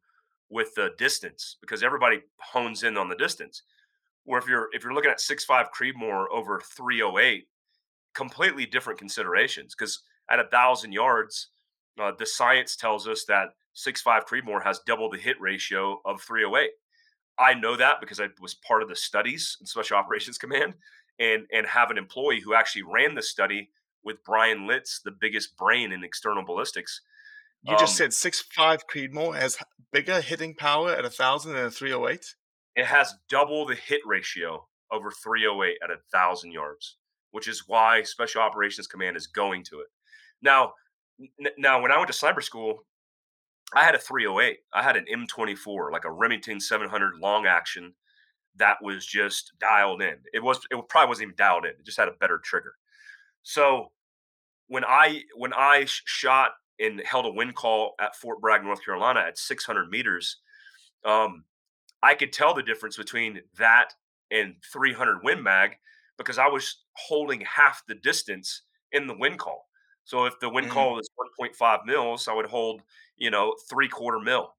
with 0.51 0.75
the 0.75 0.91
distance 0.99 1.57
because 1.61 1.83
everybody 1.83 2.21
hones 2.53 2.83
in 2.83 2.97
on 2.97 3.09
the 3.09 3.15
distance. 3.17 3.63
Where 4.25 4.41
if 4.41 4.49
you're 4.49 4.69
if 4.73 4.83
you're 4.83 4.95
looking 4.95 5.11
at 5.11 5.21
six 5.21 5.45
five 5.45 5.69
Creedmoor 5.73 6.27
over 6.33 6.61
308, 6.61 7.47
completely 8.15 8.67
different 8.67 8.99
considerations. 8.99 9.75
Because 9.75 10.01
at 10.31 10.39
a 10.39 10.49
thousand 10.49 10.93
yards, 10.93 11.49
uh, 12.01 12.13
the 12.19 12.27
science 12.27 12.77
tells 12.77 13.07
us 13.07 13.25
that 13.27 13.49
six 13.75 14.01
five 14.01 14.27
Creedmoor 14.27 14.63
has 14.65 14.81
double 14.87 15.11
the 15.11 15.19
hit 15.19 15.41
ratio 15.41 16.01
of 16.05 16.21
308. 16.23 16.71
I 17.39 17.55
know 17.55 17.77
that 17.77 18.01
because 18.01 18.21
I 18.21 18.29
was 18.41 18.55
part 18.55 18.83
of 18.83 18.89
the 18.89 18.97
studies 18.97 19.57
in 19.61 19.67
Special 19.67 19.97
Operations 19.99 20.39
Command 20.39 20.75
and 21.19 21.47
and 21.53 21.67
have 21.67 21.91
an 21.91 21.99
employee 21.99 22.41
who 22.41 22.55
actually 22.55 22.83
ran 22.83 23.15
the 23.15 23.23
study 23.23 23.71
with 24.05 24.25
Bryan 24.25 24.67
Litz, 24.67 25.01
the 25.05 25.13
biggest 25.13 25.57
brain 25.57 25.93
in 25.93 26.05
external 26.05 26.45
ballistics. 26.45 27.01
You 27.63 27.75
um, 27.75 27.79
just 27.79 27.97
said 27.97 28.13
six 28.13 28.41
five 28.41 28.87
Creedmoor 28.87 29.37
has 29.37 29.57
bigger 29.93 30.21
hitting 30.21 30.55
power 30.55 30.91
at 30.91 31.05
a 31.05 31.11
thousand 31.11 31.55
than 31.55 31.67
a 31.67 31.71
three 31.71 31.93
oh 31.93 32.09
eight. 32.09 32.35
It 32.75 32.87
has 32.87 33.15
double 33.29 33.67
the 33.67 33.75
hit 33.75 34.01
ratio 34.07 34.67
over 34.91 35.11
308 35.11 35.79
at 35.83 35.91
a 35.91 36.01
thousand 36.13 36.53
yards, 36.53 36.97
which 37.33 37.49
is 37.49 37.65
why 37.67 38.03
Special 38.03 38.41
Operations 38.41 38.87
Command 38.87 39.17
is 39.17 39.27
going 39.27 39.65
to 39.65 39.81
it. 39.81 39.89
Now, 40.41 40.75
n- 41.21 41.53
now 41.59 41.83
when 41.83 41.93
I 41.93 41.97
went 41.97 42.09
to 42.09 42.15
sniper 42.15 42.41
school, 42.41 42.85
I 43.75 43.83
had 43.83 43.95
a 43.95 43.99
308. 43.99 44.59
I 44.73 44.83
had 44.83 44.97
an 44.97 45.07
M24, 45.13 45.91
like 45.91 46.05
a 46.05 46.13
Remington 46.13 46.61
700 46.61 47.17
long 47.19 47.47
action 47.47 47.95
that 48.57 48.77
was 48.83 49.07
just 49.07 49.53
dialed 49.61 50.03
in. 50.03 50.17
It 50.33 50.43
was 50.43 50.61
it 50.71 50.89
probably 50.89 51.09
wasn't 51.09 51.25
even 51.25 51.37
dialed 51.37 51.65
in. 51.65 51.71
It 51.71 51.85
just 51.85 51.99
had 51.99 52.09
a 52.09 52.13
better 52.21 52.39
trigger. 52.39 52.75
So 53.43 53.91
when 54.69 54.85
I 54.85 55.23
when 55.37 55.53
I 55.55 55.87
shot 55.87 56.53
and 56.79 57.01
held 57.05 57.27
a 57.27 57.33
wind 57.33 57.55
call 57.55 57.95
at 58.01 58.17
Fort 58.17 58.41
Bragg, 58.41 58.63
North 58.63 58.85
Carolina, 58.85 59.21
at 59.21 59.39
600 59.39 59.89
meters, 59.89 60.39
um, 61.05 61.45
I 62.03 62.15
could 62.15 62.33
tell 62.33 62.53
the 62.53 62.63
difference 62.63 62.97
between 62.97 63.41
that 63.59 63.95
and 64.31 64.55
300 64.73 65.21
Win 65.23 65.43
Mag 65.43 65.77
because 66.19 66.39
I 66.39 66.49
was 66.49 66.82
holding 66.97 67.43
half 67.43 67.83
the 67.87 67.95
distance 67.95 68.63
in 68.93 69.07
the 69.07 69.17
wind 69.17 69.39
call. 69.39 69.67
So 70.05 70.25
if 70.25 70.39
the 70.41 70.51
wind 70.51 70.67
mm-hmm. 70.67 70.75
call 70.75 70.99
is 70.99 71.09
1.5 71.41 71.87
mils, 71.87 72.29
I 72.29 72.35
would 72.35 72.47
hold 72.47 72.83
you 73.17 73.31
know 73.31 73.55
three 73.71 73.89
quarter 73.89 74.19
mil. 74.19 74.55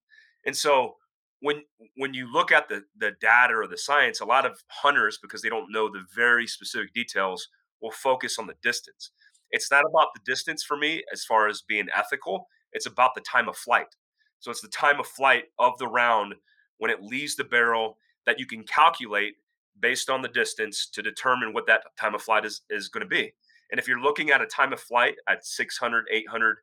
And 0.45 0.55
so 0.55 0.95
when 1.41 1.63
when 1.97 2.13
you 2.13 2.31
look 2.31 2.51
at 2.51 2.69
the 2.69 2.83
the 2.97 3.11
data 3.19 3.53
or 3.55 3.67
the 3.67 3.77
science, 3.77 4.21
a 4.21 4.25
lot 4.25 4.45
of 4.45 4.63
hunters 4.67 5.19
because 5.21 5.41
they 5.41 5.49
don't 5.49 5.71
know 5.71 5.89
the 5.89 6.05
very 6.15 6.47
specific 6.47 6.93
details 6.93 7.47
will 7.81 7.91
focus 7.91 8.39
on 8.39 8.47
the 8.47 8.55
distance. 8.63 9.11
It's 9.51 9.69
not 9.69 9.83
about 9.85 10.07
the 10.15 10.21
distance 10.25 10.63
for 10.63 10.77
me 10.77 11.03
as 11.11 11.23
far 11.23 11.47
as 11.47 11.61
being 11.61 11.87
ethical, 11.95 12.47
it's 12.71 12.87
about 12.87 13.13
the 13.13 13.21
time 13.21 13.47
of 13.47 13.55
flight. 13.55 13.95
So 14.39 14.51
it's 14.51 14.61
the 14.61 14.67
time 14.67 14.99
of 14.99 15.05
flight 15.05 15.45
of 15.59 15.77
the 15.77 15.87
round 15.87 16.35
when 16.77 16.89
it 16.89 17.01
leaves 17.01 17.35
the 17.35 17.43
barrel 17.43 17.97
that 18.25 18.39
you 18.39 18.45
can 18.45 18.63
calculate 18.63 19.35
based 19.79 20.09
on 20.09 20.21
the 20.21 20.27
distance 20.27 20.87
to 20.93 21.01
determine 21.01 21.53
what 21.53 21.67
that 21.67 21.83
time 21.99 22.15
of 22.15 22.21
flight 22.21 22.45
is, 22.45 22.61
is 22.69 22.89
going 22.89 23.03
to 23.03 23.07
be. 23.07 23.33
And 23.71 23.79
if 23.79 23.87
you're 23.87 23.99
looking 23.99 24.29
at 24.29 24.41
a 24.41 24.45
time 24.45 24.71
of 24.71 24.79
flight 24.79 25.15
at 25.27 25.45
600, 25.45 26.05
800 26.11 26.57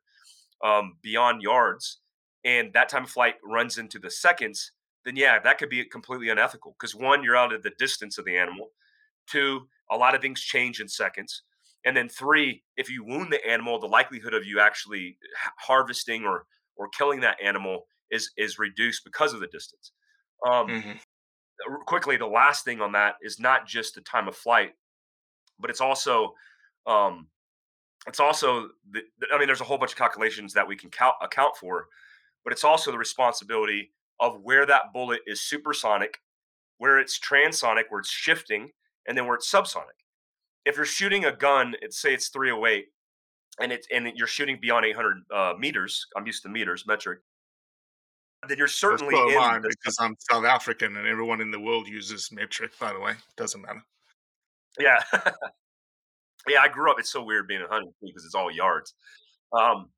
um, 0.63 0.97
beyond 1.01 1.41
yards, 1.41 1.99
and 2.43 2.73
that 2.73 2.89
time 2.89 3.03
of 3.03 3.09
flight 3.09 3.35
runs 3.43 3.77
into 3.77 3.99
the 3.99 4.09
seconds, 4.09 4.71
then 5.05 5.15
yeah, 5.15 5.39
that 5.39 5.57
could 5.57 5.69
be 5.69 5.83
completely 5.85 6.29
unethical. 6.29 6.75
Because 6.79 6.95
one, 6.95 7.23
you're 7.23 7.35
out 7.35 7.53
of 7.53 7.63
the 7.63 7.71
distance 7.77 8.17
of 8.17 8.25
the 8.25 8.37
animal. 8.37 8.69
Two, 9.29 9.67
a 9.89 9.97
lot 9.97 10.15
of 10.15 10.21
things 10.21 10.41
change 10.41 10.79
in 10.79 10.87
seconds. 10.87 11.43
And 11.85 11.97
then 11.97 12.09
three, 12.09 12.63
if 12.77 12.89
you 12.89 13.03
wound 13.03 13.31
the 13.31 13.45
animal, 13.47 13.79
the 13.79 13.87
likelihood 13.87 14.33
of 14.33 14.45
you 14.45 14.59
actually 14.59 15.17
harvesting 15.57 16.25
or 16.25 16.45
or 16.75 16.89
killing 16.89 17.19
that 17.21 17.37
animal 17.43 17.87
is 18.11 18.31
is 18.37 18.59
reduced 18.59 19.03
because 19.03 19.33
of 19.33 19.39
the 19.39 19.47
distance. 19.47 19.91
Um, 20.47 20.67
mm-hmm. 20.67 20.91
Quickly, 21.85 22.17
the 22.17 22.25
last 22.25 22.65
thing 22.65 22.81
on 22.81 22.91
that 22.93 23.15
is 23.21 23.39
not 23.39 23.67
just 23.67 23.95
the 23.95 24.01
time 24.01 24.27
of 24.27 24.35
flight, 24.35 24.71
but 25.59 25.69
it's 25.69 25.81
also 25.81 26.33
um, 26.87 27.27
it's 28.07 28.19
also 28.19 28.69
the, 28.89 29.01
I 29.33 29.37
mean, 29.37 29.47
there's 29.47 29.61
a 29.61 29.65
whole 29.65 29.77
bunch 29.77 29.91
of 29.91 29.97
calculations 29.97 30.53
that 30.53 30.67
we 30.67 30.75
can 30.75 30.89
count, 30.89 31.15
account 31.21 31.55
for, 31.55 31.87
but 32.43 32.51
it's 32.51 32.63
also 32.63 32.91
the 32.91 32.97
responsibility 32.97 33.91
of 34.19 34.39
where 34.41 34.65
that 34.65 34.93
bullet 34.93 35.21
is 35.27 35.41
supersonic, 35.41 36.19
where 36.77 36.99
it's 36.99 37.19
transonic, 37.19 37.83
where 37.89 37.99
it's 37.99 38.09
shifting, 38.09 38.71
and 39.07 39.17
then 39.17 39.25
where 39.25 39.35
it's 39.35 39.51
subsonic. 39.51 39.99
If 40.65 40.77
you're 40.77 40.85
shooting 40.85 41.25
a 41.25 41.35
gun, 41.35 41.75
it's 41.81 41.99
say 41.99 42.13
it's 42.13 42.29
308, 42.29 42.85
and 43.59 43.71
it's 43.71 43.87
and 43.91 44.11
you're 44.15 44.27
shooting 44.27 44.59
beyond 44.61 44.85
800 44.85 45.17
uh, 45.33 45.53
meters. 45.59 46.05
I'm 46.15 46.25
used 46.25 46.43
to 46.43 46.49
meters, 46.49 46.85
metric. 46.87 47.19
Then 48.47 48.57
you're 48.57 48.67
certainly 48.67 49.15
in 49.15 49.35
mine 49.37 49.61
because 49.61 49.97
I'm 49.99 50.15
South 50.31 50.45
African 50.45 50.97
and 50.97 51.07
everyone 51.07 51.41
in 51.41 51.51
the 51.51 51.59
world 51.59 51.87
uses 51.87 52.31
metric. 52.31 52.71
By 52.79 52.91
the 52.91 52.99
way, 52.99 53.13
doesn't 53.37 53.61
matter. 53.61 53.83
Yeah, 54.79 54.99
yeah. 56.49 56.61
I 56.61 56.67
grew 56.67 56.89
up. 56.89 56.97
It's 56.99 57.11
so 57.11 57.23
weird 57.23 57.47
being 57.47 57.61
a 57.61 57.67
hunting 57.67 57.93
because 58.01 58.25
it's 58.25 58.33
all 58.35 58.51
yards. 58.51 58.95
Um, 59.53 59.89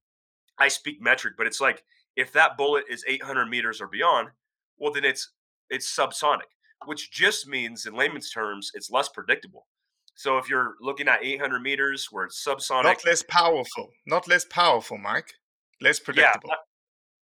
I 0.60 0.68
speak 0.68 1.02
metric, 1.02 1.36
but 1.38 1.48
it's 1.48 1.62
like 1.62 1.84
If 2.16 2.32
that 2.34 2.58
bullet 2.58 2.86
is 2.90 3.04
800 3.08 3.48
meters 3.48 3.82
or 3.82 3.88
beyond, 3.88 4.30
well, 4.78 4.92
then 4.92 5.06
it's 5.06 5.32
it's 5.70 5.90
subsonic, 5.96 6.52
which 6.86 7.12
just 7.12 7.48
means 7.48 7.86
in 7.86 7.94
layman's 7.96 8.30
terms, 8.30 8.72
it's 8.74 8.92
less 8.92 9.10
predictable. 9.10 9.68
So 10.16 10.38
if 10.38 10.50
you're 10.50 10.76
looking 10.80 11.08
at 11.08 11.24
800 11.24 11.60
meters 11.62 12.08
where 12.12 12.26
it's 12.26 12.46
subsonic, 12.46 12.84
Not 12.84 13.06
less 13.06 13.24
powerful. 13.24 13.90
Not 14.06 14.28
less 14.28 14.46
powerful, 14.46 14.98
Mike. 14.98 15.34
Less 15.82 16.00
predictable. 16.00 16.50
Yeah, 16.50 16.56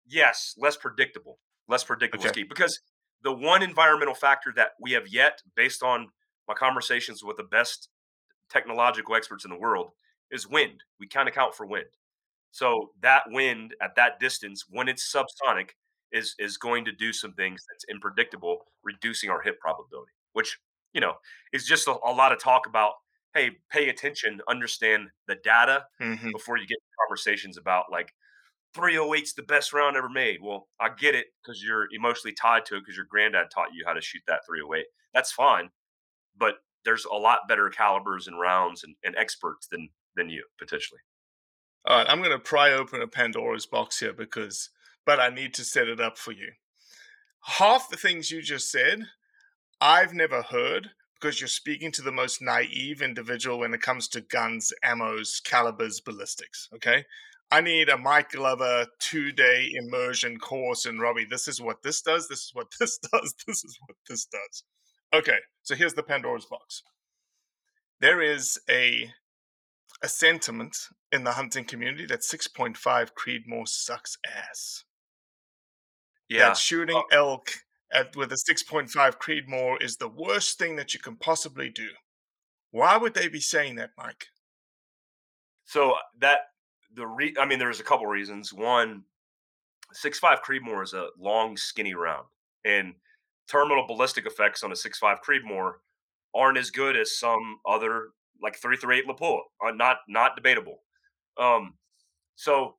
yes, 0.07 0.55
less 0.57 0.77
predictable. 0.77 1.39
Less 1.67 1.83
predictable 1.83 2.25
is 2.25 2.31
Okay. 2.31 2.33
key 2.33 2.43
because 2.43 2.79
the 3.23 3.33
one 3.33 3.61
environmental 3.63 4.15
factor 4.15 4.53
that 4.55 4.71
we 4.81 4.91
have 4.93 5.07
yet, 5.07 5.41
based 5.55 5.83
on 5.83 6.09
my 6.47 6.53
conversations 6.53 7.23
with 7.23 7.37
the 7.37 7.43
best 7.43 7.89
technological 8.49 9.15
experts 9.15 9.45
in 9.45 9.51
the 9.51 9.57
world, 9.59 9.91
is 10.31 10.47
wind. 10.47 10.83
We 10.99 11.07
can't 11.07 11.29
account 11.29 11.55
for 11.55 11.65
wind. 11.65 11.87
So 12.51 12.91
that 13.01 13.23
wind 13.27 13.75
at 13.81 13.95
that 13.95 14.19
distance, 14.19 14.65
when 14.69 14.87
it's 14.87 15.11
subsonic, 15.13 15.71
is 16.11 16.35
is 16.39 16.57
going 16.57 16.85
to 16.85 16.91
do 16.91 17.11
some 17.13 17.33
things 17.33 17.63
that's 17.69 17.85
unpredictable, 17.93 18.59
reducing 18.83 19.29
our 19.29 19.41
hit 19.41 19.59
probability. 19.59 20.13
Which 20.33 20.57
you 20.93 21.01
know 21.01 21.15
is 21.53 21.65
just 21.65 21.87
a, 21.87 21.91
a 22.05 22.13
lot 22.13 22.31
of 22.31 22.39
talk 22.39 22.67
about. 22.67 22.93
Hey, 23.33 23.51
pay 23.71 23.89
attention, 23.89 24.41
understand 24.47 25.09
the 25.27 25.35
data 25.35 25.85
Mhm. 25.99 26.31
before 26.33 26.57
you 26.57 26.65
get 26.65 26.77
conversations 27.05 27.57
about 27.57 27.91
like 27.91 28.13
308's 28.77 29.33
the 29.33 29.43
best 29.43 29.73
round 29.73 29.97
ever 29.97 30.09
made. 30.09 30.37
Well, 30.41 30.67
I 30.79 30.89
get 30.89 31.15
it 31.15 31.27
because 31.41 31.63
you're 31.63 31.87
emotionally 31.91 32.33
tied 32.33 32.65
to 32.65 32.75
it 32.75 32.81
because 32.81 32.95
your 32.95 33.07
granddad 33.09 33.47
taught 33.53 33.73
you 33.73 33.83
how 33.85 33.93
to 33.93 34.01
shoot 34.01 34.21
that 34.27 34.45
308. 34.45 34.85
That's 35.13 35.31
fine, 35.31 35.69
but 36.37 36.55
there's 36.85 37.05
a 37.05 37.15
lot 37.15 37.47
better 37.47 37.69
calibers 37.69 38.27
and 38.27 38.39
rounds 38.39 38.83
and, 38.83 38.95
and 39.03 39.15
experts 39.15 39.67
than 39.67 39.89
than 40.15 40.29
you 40.29 40.43
potentially. 40.59 40.99
All 41.85 41.97
right, 41.97 42.09
I'm 42.09 42.19
going 42.19 42.31
to 42.31 42.39
pry 42.39 42.73
open 42.73 43.01
a 43.01 43.07
Pandora's 43.07 43.65
box 43.65 43.99
here 43.99 44.13
because, 44.13 44.69
but 45.05 45.19
I 45.19 45.29
need 45.29 45.53
to 45.53 45.63
set 45.63 45.87
it 45.87 46.01
up 46.01 46.17
for 46.17 46.31
you. 46.31 46.51
Half 47.43 47.89
the 47.89 47.95
things 47.95 48.29
you 48.29 48.41
just 48.41 48.69
said, 48.69 49.03
I've 49.79 50.13
never 50.13 50.41
heard 50.41 50.89
because 51.19 51.39
you're 51.39 51.47
speaking 51.47 51.91
to 51.93 52.01
the 52.01 52.11
most 52.11 52.41
naive 52.41 53.01
individual 53.01 53.59
when 53.59 53.73
it 53.73 53.81
comes 53.81 54.07
to 54.09 54.21
guns, 54.21 54.73
ammos, 54.83 55.41
calibers, 55.43 56.01
ballistics. 56.01 56.67
Okay. 56.75 57.05
I 57.49 57.61
need 57.61 57.89
a 57.89 57.97
Mike 57.97 58.31
Glover 58.31 58.87
two 58.99 59.31
day 59.31 59.69
immersion 59.73 60.37
course 60.37 60.85
in 60.85 60.99
Robbie. 60.99 61.25
This 61.29 61.47
is 61.47 61.61
what 61.61 61.81
this 61.81 62.01
does. 62.01 62.27
This 62.27 62.39
is 62.39 62.51
what 62.53 62.67
this 62.79 62.97
does. 62.97 63.33
This 63.45 63.63
is 63.63 63.77
what 63.87 63.97
this 64.09 64.25
does. 64.25 64.63
Okay. 65.13 65.37
So 65.63 65.75
here's 65.75 65.93
the 65.93 66.03
Pandora's 66.03 66.45
box. 66.45 66.83
There 67.99 68.21
is 68.21 68.59
a 68.69 69.11
a 70.03 70.07
sentiment 70.07 70.77
in 71.11 71.23
the 71.23 71.31
hunting 71.31 71.65
community 71.65 72.05
that 72.05 72.19
6.5 72.19 72.75
Creedmoor 72.77 73.67
sucks 73.67 74.17
ass. 74.27 74.83
Yeah, 76.29 76.49
That 76.49 76.57
shooting 76.57 76.97
uh 76.97 77.01
elk 77.11 77.51
at, 77.91 78.15
with 78.15 78.31
a 78.31 78.35
6.5 78.35 78.91
Creedmoor 79.17 79.81
is 79.81 79.97
the 79.97 80.09
worst 80.09 80.59
thing 80.59 80.75
that 80.75 80.93
you 80.93 80.99
can 80.99 81.15
possibly 81.15 81.69
do. 81.69 81.87
Why 82.71 82.97
would 82.97 83.13
they 83.13 83.27
be 83.27 83.39
saying 83.39 83.75
that, 83.75 83.91
Mike? 83.97 84.27
So 85.65 85.91
uh, 85.91 85.97
that 86.19 86.39
the 86.97 87.07
re 87.07 87.33
I 87.39 87.45
mean, 87.45 87.59
there's 87.59 87.79
a 87.79 87.83
couple 87.83 88.07
reasons. 88.07 88.51
One, 88.51 89.03
six 89.93 90.19
five 90.19 90.39
Creedmoor 90.41 90.83
is 90.83 90.93
a 90.93 91.07
long, 91.17 91.55
skinny 91.55 91.93
round, 91.93 92.25
and 92.65 92.93
terminal 93.49 93.87
ballistic 93.87 94.25
effects 94.25 94.63
on 94.63 94.71
a 94.71 94.75
six 94.75 94.99
five 94.99 95.19
Creedmoor 95.21 95.73
aren't 96.35 96.57
as 96.57 96.71
good 96.71 96.97
as 96.97 97.17
some 97.17 97.59
other 97.65 98.09
like 98.41 98.57
three 98.57 98.75
three 98.75 98.97
eight 98.99 99.07
Lapua. 99.07 99.39
Are 99.61 99.73
not 99.73 99.97
not 100.09 100.35
debatable. 100.35 100.81
Um, 101.39 101.75
so 102.35 102.75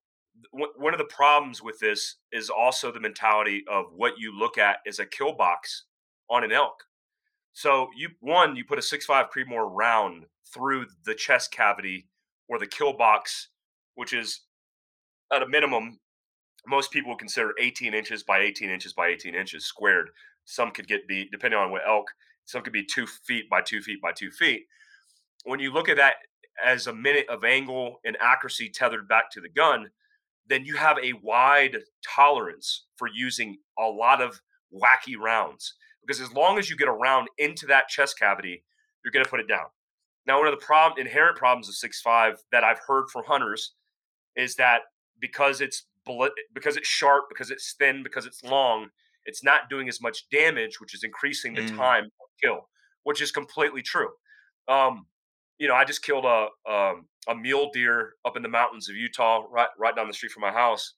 w- 0.53 0.73
one 0.77 0.93
of 0.93 0.99
the 0.99 1.05
problems 1.05 1.63
with 1.63 1.79
this 1.79 2.17
is 2.33 2.51
also 2.51 2.93
the 2.93 3.01
mentality 3.01 3.65
of 3.71 3.87
what 3.95 4.19
you 4.19 4.37
look 4.37 4.59
at 4.59 4.79
as 4.87 4.99
a 4.99 5.07
kill 5.07 5.33
box 5.33 5.85
on 6.29 6.45
an 6.45 6.53
elk. 6.53 6.85
So 7.53 7.89
you 7.97 8.11
one 8.21 8.57
you 8.57 8.65
put 8.65 8.79
a 8.79 8.83
six 8.83 9.07
five 9.07 9.27
Creedmoor 9.31 9.69
round 9.71 10.27
through 10.53 10.87
the 11.05 11.15
chest 11.15 11.53
cavity 11.53 12.09
or 12.49 12.59
the 12.59 12.67
kill 12.67 12.93
box, 12.93 13.49
which 13.99 14.13
is 14.13 14.43
at 15.33 15.43
a 15.43 15.49
minimum, 15.49 15.99
most 16.69 16.93
people 16.93 17.11
would 17.11 17.19
consider 17.19 17.53
18 17.59 17.95
inches 17.95 18.23
by 18.23 18.39
18 18.39 18.71
inches 18.71 18.93
by 18.93 19.09
18 19.09 19.35
inches 19.35 19.67
squared. 19.67 20.11
Some 20.45 20.71
could 20.71 20.87
get 20.87 21.09
be 21.09 21.29
depending 21.33 21.59
on 21.59 21.73
what 21.73 21.83
elk. 21.85 22.07
Some 22.45 22.63
could 22.63 22.73
be 22.73 22.85
two 22.85 23.09
feet 23.09 23.51
by 23.51 23.61
two 23.61 23.81
feet 23.81 24.01
by 24.01 24.13
two 24.13 24.31
feet. 24.31 24.67
When 25.47 25.59
you 25.59 25.73
look 25.73 25.89
at 25.89 25.97
that 25.97 26.15
as 26.65 26.87
a 26.87 26.95
minute 26.95 27.29
of 27.29 27.43
angle 27.43 27.99
and 28.05 28.17
accuracy 28.21 28.71
tethered 28.71 29.09
back 29.09 29.33
to 29.33 29.41
the 29.41 29.49
gun, 29.49 29.91
then 30.47 30.65
you 30.65 30.77
have 30.77 30.99
a 31.03 31.15
wide 31.15 31.79
tolerance 32.07 32.87
for 32.95 33.09
using 33.13 33.57
a 33.81 33.87
lot 33.87 34.23
of 34.23 34.41
wacky 34.73 35.19
rounds. 35.19 35.75
Because 36.07 36.21
as 36.21 36.33
long 36.33 36.57
as 36.57 36.71
you 36.71 36.77
get 36.77 36.87
a 36.87 36.93
round 36.93 37.27
into 37.39 37.67
that 37.67 37.89
chest 37.89 38.17
cavity, 38.17 38.63
you're 39.05 39.11
going 39.11 39.25
to 39.25 39.31
put 39.31 39.41
it 39.41 39.49
down. 39.49 39.67
Now, 40.25 40.39
one 40.39 40.47
of 40.47 40.53
the 40.57 40.65
problem, 40.65 41.05
inherent 41.05 41.37
problems 41.37 41.69
of 41.69 41.75
6.5 41.75 42.37
that 42.53 42.63
I've 42.63 42.81
heard 42.87 43.09
from 43.11 43.25
hunters 43.27 43.73
is 44.39 44.55
that 44.57 44.83
because 45.21 45.61
it's 45.61 45.87
bullet, 46.07 46.33
because 46.55 46.77
it's 46.79 46.89
sharp, 46.89 47.25
because 47.29 47.51
it's 47.51 47.75
thin, 47.79 48.03
because 48.03 48.25
it's 48.25 48.43
long, 48.43 48.89
it's 49.27 49.43
not 49.45 49.69
doing 49.69 49.89
as 49.89 50.01
much 50.01 50.29
damage, 50.31 50.81
which 50.81 50.95
is 50.95 51.05
increasing 51.05 51.55
the 51.55 51.63
Mm. 51.63 51.77
time 51.77 52.05
of 52.05 52.29
kill, 52.43 52.71
which 53.03 53.21
is 53.21 53.31
completely 53.33 53.83
true. 53.83 54.11
Um, 54.69 55.09
you 55.59 55.69
know, 55.69 55.75
I 55.75 55.85
just 55.85 56.03
killed 56.03 56.25
a 56.25 56.49
um, 56.71 57.09
a 57.27 57.35
mule 57.35 57.71
deer 57.73 58.15
up 58.25 58.37
in 58.37 58.43
the 58.43 58.49
mountains 58.49 58.89
of 58.89 58.97
Utah, 58.97 59.45
right 59.51 59.69
right 59.79 59.95
down 59.97 60.07
the 60.09 60.15
street 60.15 60.33
from 60.33 60.43
my 60.43 60.53
house, 60.53 60.95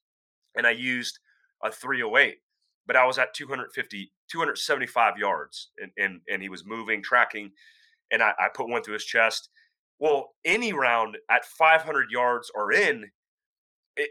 and 0.55 0.67
I 0.67 0.71
used 0.71 1.19
a 1.63 1.71
308, 1.71 2.37
but 2.85 2.95
I 2.95 3.05
was 3.05 3.17
at 3.17 3.33
250, 3.33 4.13
275 4.31 5.17
yards, 5.17 5.71
and 5.79 5.91
and, 5.97 6.21
and 6.29 6.41
he 6.41 6.49
was 6.49 6.65
moving, 6.65 7.01
tracking, 7.03 7.51
and 8.11 8.21
I, 8.23 8.33
I 8.39 8.49
put 8.53 8.69
one 8.69 8.83
through 8.83 8.93
his 8.95 9.05
chest. 9.05 9.49
Well, 9.99 10.35
any 10.45 10.73
round 10.73 11.17
at 11.29 11.45
500 11.45 12.09
yards 12.11 12.51
or 12.55 12.71
in, 12.71 13.11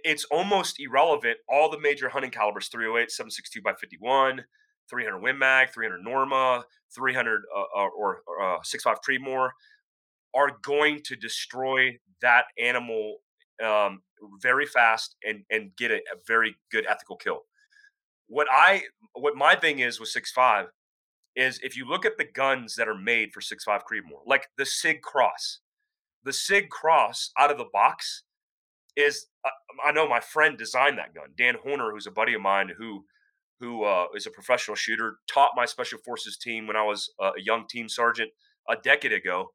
it's 0.05 0.25
almost 0.25 0.81
irrelevant. 0.81 1.39
All 1.49 1.71
the 1.71 1.79
major 1.79 2.09
hunting 2.09 2.31
calibers 2.31 2.69
308, 2.69 3.11
762 3.11 3.63
by 3.63 3.73
51, 3.75 4.45
300 4.89 5.19
Win 5.19 5.39
Mag, 5.39 5.71
300 5.73 6.03
Norma, 6.03 6.65
300 6.95 7.43
uh, 7.55 7.61
uh, 7.61 7.89
or, 7.97 8.23
or 8.27 8.57
uh, 8.57 8.59
65 8.63 8.99
Creedmoor 9.09 9.51
are 10.35 10.51
going 10.63 11.01
to 11.05 11.17
destroy 11.17 11.99
that 12.23 12.45
animal 12.59 13.17
um, 13.65 14.03
very 14.41 14.67
fast 14.67 15.17
and 15.25 15.45
and 15.51 15.75
get 15.77 15.91
a, 15.91 15.97
a 15.97 16.17
very 16.27 16.57
good 16.71 16.87
ethical 16.89 17.17
kill. 17.17 17.43
What 18.29 18.47
I 18.51 18.83
what 19.15 19.37
my 19.37 19.55
thing 19.55 19.81
is 19.81 19.99
with 19.99 20.09
six 20.09 20.31
five 20.31 20.67
is 21.37 21.61
if 21.63 21.77
you 21.77 21.87
look 21.87 22.05
at 22.05 22.19
the 22.19 22.25
guns 22.25 22.75
that 22.77 22.89
are 22.89 22.99
made 22.99 23.33
for 23.33 23.41
six 23.41 23.65
five 23.65 23.83
Creedmoor, 23.91 24.21
like 24.27 24.49
the 24.57 24.67
Sig 24.67 25.03
Cross, 25.03 25.61
the 26.25 26.33
Sig 26.33 26.71
Cross 26.71 27.33
out 27.39 27.51
of 27.51 27.59
the 27.59 27.69
box 27.73 28.23
is 28.97 29.27
uh, 29.45 29.51
I 29.85 29.93
know 29.93 30.09
my 30.09 30.21
friend 30.21 30.59
designed 30.59 30.99
that 30.99 31.15
gun, 31.15 31.31
Dan 31.37 31.57
Horner, 31.63 31.91
who's 31.93 32.07
a 32.07 32.11
buddy 32.11 32.35
of 32.35 32.41
mine 32.41 32.71
who 32.77 33.05
who 33.61 33.85
uh, 33.85 34.07
is 34.15 34.27
a 34.27 34.31
professional 34.31 34.75
shooter, 34.75 35.19
taught 35.31 35.51
my 35.55 35.67
special 35.67 35.99
forces 36.05 36.39
team 36.39 36.67
when 36.67 36.77
I 36.77 36.83
was 36.83 37.13
uh, 37.23 37.33
a 37.39 37.43
young 37.43 37.67
team 37.69 37.89
sergeant 37.89 38.31
a 38.69 38.77
decade 38.77 39.13
ago. 39.13 39.53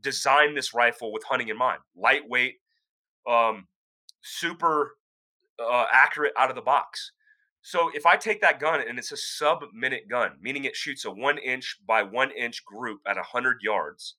Designed 0.00 0.56
this 0.56 0.74
rifle 0.74 1.12
with 1.12 1.24
hunting 1.24 1.48
in 1.48 1.58
mind, 1.58 1.80
lightweight, 1.96 2.54
um, 3.28 3.66
super 4.22 4.92
uh, 5.58 5.86
accurate 5.92 6.32
out 6.36 6.50
of 6.50 6.56
the 6.56 6.62
box. 6.62 7.12
So 7.62 7.90
if 7.92 8.06
I 8.06 8.16
take 8.16 8.40
that 8.40 8.60
gun 8.60 8.80
and 8.80 8.98
it's 8.98 9.12
a 9.12 9.16
sub 9.16 9.64
minute 9.74 10.08
gun, 10.08 10.32
meaning 10.40 10.64
it 10.64 10.76
shoots 10.76 11.04
a 11.04 11.10
one 11.10 11.38
inch 11.38 11.76
by 11.86 12.02
one 12.02 12.30
inch 12.30 12.64
group 12.64 13.00
at 13.06 13.16
100 13.16 13.58
yards, 13.62 14.16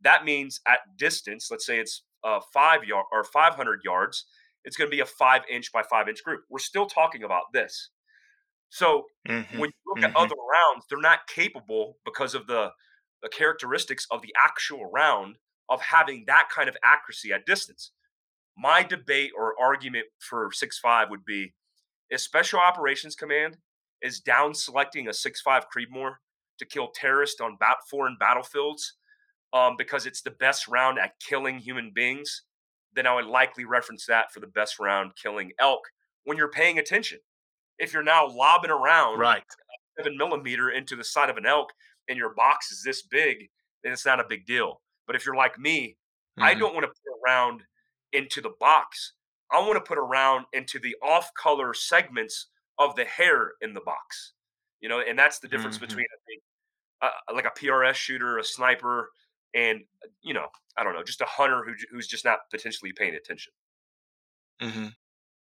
that 0.00 0.24
means 0.24 0.60
at 0.66 0.80
distance, 0.96 1.48
let's 1.50 1.66
say 1.66 1.78
it's 1.78 2.04
uh, 2.24 2.40
five 2.52 2.84
yard 2.84 3.06
or 3.12 3.24
500 3.24 3.80
yards, 3.84 4.26
it's 4.64 4.76
going 4.76 4.90
to 4.90 4.94
be 4.94 5.00
a 5.00 5.06
five 5.06 5.42
inch 5.50 5.72
by 5.72 5.82
five 5.82 6.08
inch 6.08 6.22
group. 6.24 6.42
We're 6.50 6.58
still 6.58 6.86
talking 6.86 7.22
about 7.24 7.52
this. 7.52 7.90
So 8.70 9.06
Mhm, 9.28 9.44
when 9.56 9.70
you 9.70 9.80
look 9.86 10.02
mhm. 10.02 10.04
at 10.04 10.16
other 10.16 10.34
rounds, 10.50 10.86
they're 10.88 10.98
not 11.00 11.26
capable 11.26 11.98
because 12.04 12.34
of 12.34 12.46
the, 12.46 12.72
the 13.22 13.28
characteristics 13.28 14.06
of 14.10 14.22
the 14.22 14.34
actual 14.38 14.90
round 14.90 15.36
of 15.68 15.80
having 15.82 16.24
that 16.26 16.48
kind 16.54 16.68
of 16.68 16.76
accuracy 16.84 17.32
at 17.32 17.46
distance. 17.46 17.92
My 18.56 18.82
debate 18.82 19.32
or 19.36 19.54
argument 19.60 20.06
for 20.18 20.50
six 20.52 20.78
five 20.78 21.10
would 21.10 21.24
be 21.24 21.54
if 22.10 22.20
Special 22.20 22.60
Operations 22.60 23.14
Command 23.16 23.58
is 24.02 24.20
down 24.20 24.54
selecting 24.54 25.08
a 25.08 25.12
six 25.14 25.40
five 25.40 25.64
Creedmoor 25.74 26.16
to 26.58 26.66
kill 26.66 26.90
terrorists 26.94 27.40
on 27.40 27.56
bat- 27.58 27.78
foreign 27.90 28.16
battlefields 28.18 28.94
um, 29.52 29.76
because 29.76 30.06
it's 30.06 30.22
the 30.22 30.30
best 30.30 30.68
round 30.68 30.98
at 30.98 31.18
killing 31.20 31.58
human 31.58 31.92
beings, 31.92 32.42
then 32.94 33.06
I 33.06 33.14
would 33.14 33.26
likely 33.26 33.64
reference 33.64 34.06
that 34.06 34.32
for 34.32 34.40
the 34.40 34.46
best 34.46 34.78
round 34.78 35.12
killing 35.16 35.52
elk 35.58 35.80
when 36.24 36.36
you're 36.36 36.50
paying 36.50 36.78
attention. 36.78 37.20
If 37.78 37.92
you're 37.92 38.02
now 38.02 38.26
lobbing 38.28 38.70
around 38.70 39.18
Right. 39.18 39.44
seven 39.96 40.16
millimeter 40.16 40.70
into 40.70 40.96
the 40.96 41.04
side 41.04 41.30
of 41.30 41.36
an 41.36 41.46
elk 41.46 41.72
and 42.08 42.18
your 42.18 42.34
box 42.34 42.70
is 42.70 42.82
this 42.82 43.02
big, 43.02 43.50
then 43.82 43.92
it's 43.92 44.06
not 44.06 44.20
a 44.20 44.24
big 44.28 44.46
deal. 44.46 44.82
But 45.06 45.16
if 45.16 45.26
you're 45.26 45.36
like 45.36 45.58
me, 45.58 45.98
I 46.40 46.54
Mhm. 46.54 46.58
don't 46.58 46.74
want 46.74 46.84
to 46.84 46.88
put 46.88 47.12
a 47.12 47.20
round 47.24 47.66
into 48.12 48.40
the 48.40 48.50
box. 48.60 49.14
I 49.50 49.60
want 49.60 49.74
to 49.74 49.80
put 49.80 49.98
a 49.98 50.02
round 50.02 50.46
into 50.52 50.78
the 50.78 50.96
off 51.02 51.32
color 51.34 51.74
segments 51.74 52.48
of 52.78 52.94
the 52.96 53.04
hair 53.04 53.54
in 53.60 53.74
the 53.74 53.80
box. 53.80 54.34
You 54.80 54.88
know, 54.88 55.00
and 55.00 55.18
that's 55.18 55.38
the 55.40 55.48
difference 55.48 55.76
Mhm. 55.76 55.80
between 55.80 56.06
I 56.12 56.16
think, 56.26 56.42
uh, 57.02 57.34
like 57.34 57.44
a 57.46 57.50
PRS 57.52 57.96
shooter, 57.96 58.38
a 58.38 58.44
sniper, 58.44 59.12
and 59.54 59.82
you 60.22 60.34
know, 60.34 60.46
I 60.78 60.84
don't 60.84 60.94
know, 60.94 61.02
just 61.04 61.20
a 61.20 61.26
hunter 61.26 61.64
who, 61.64 61.74
who's 61.90 62.06
just 62.06 62.24
not 62.24 62.40
potentially 62.50 62.92
paying 62.92 63.14
attention. 63.14 63.52
hmm 64.60 64.88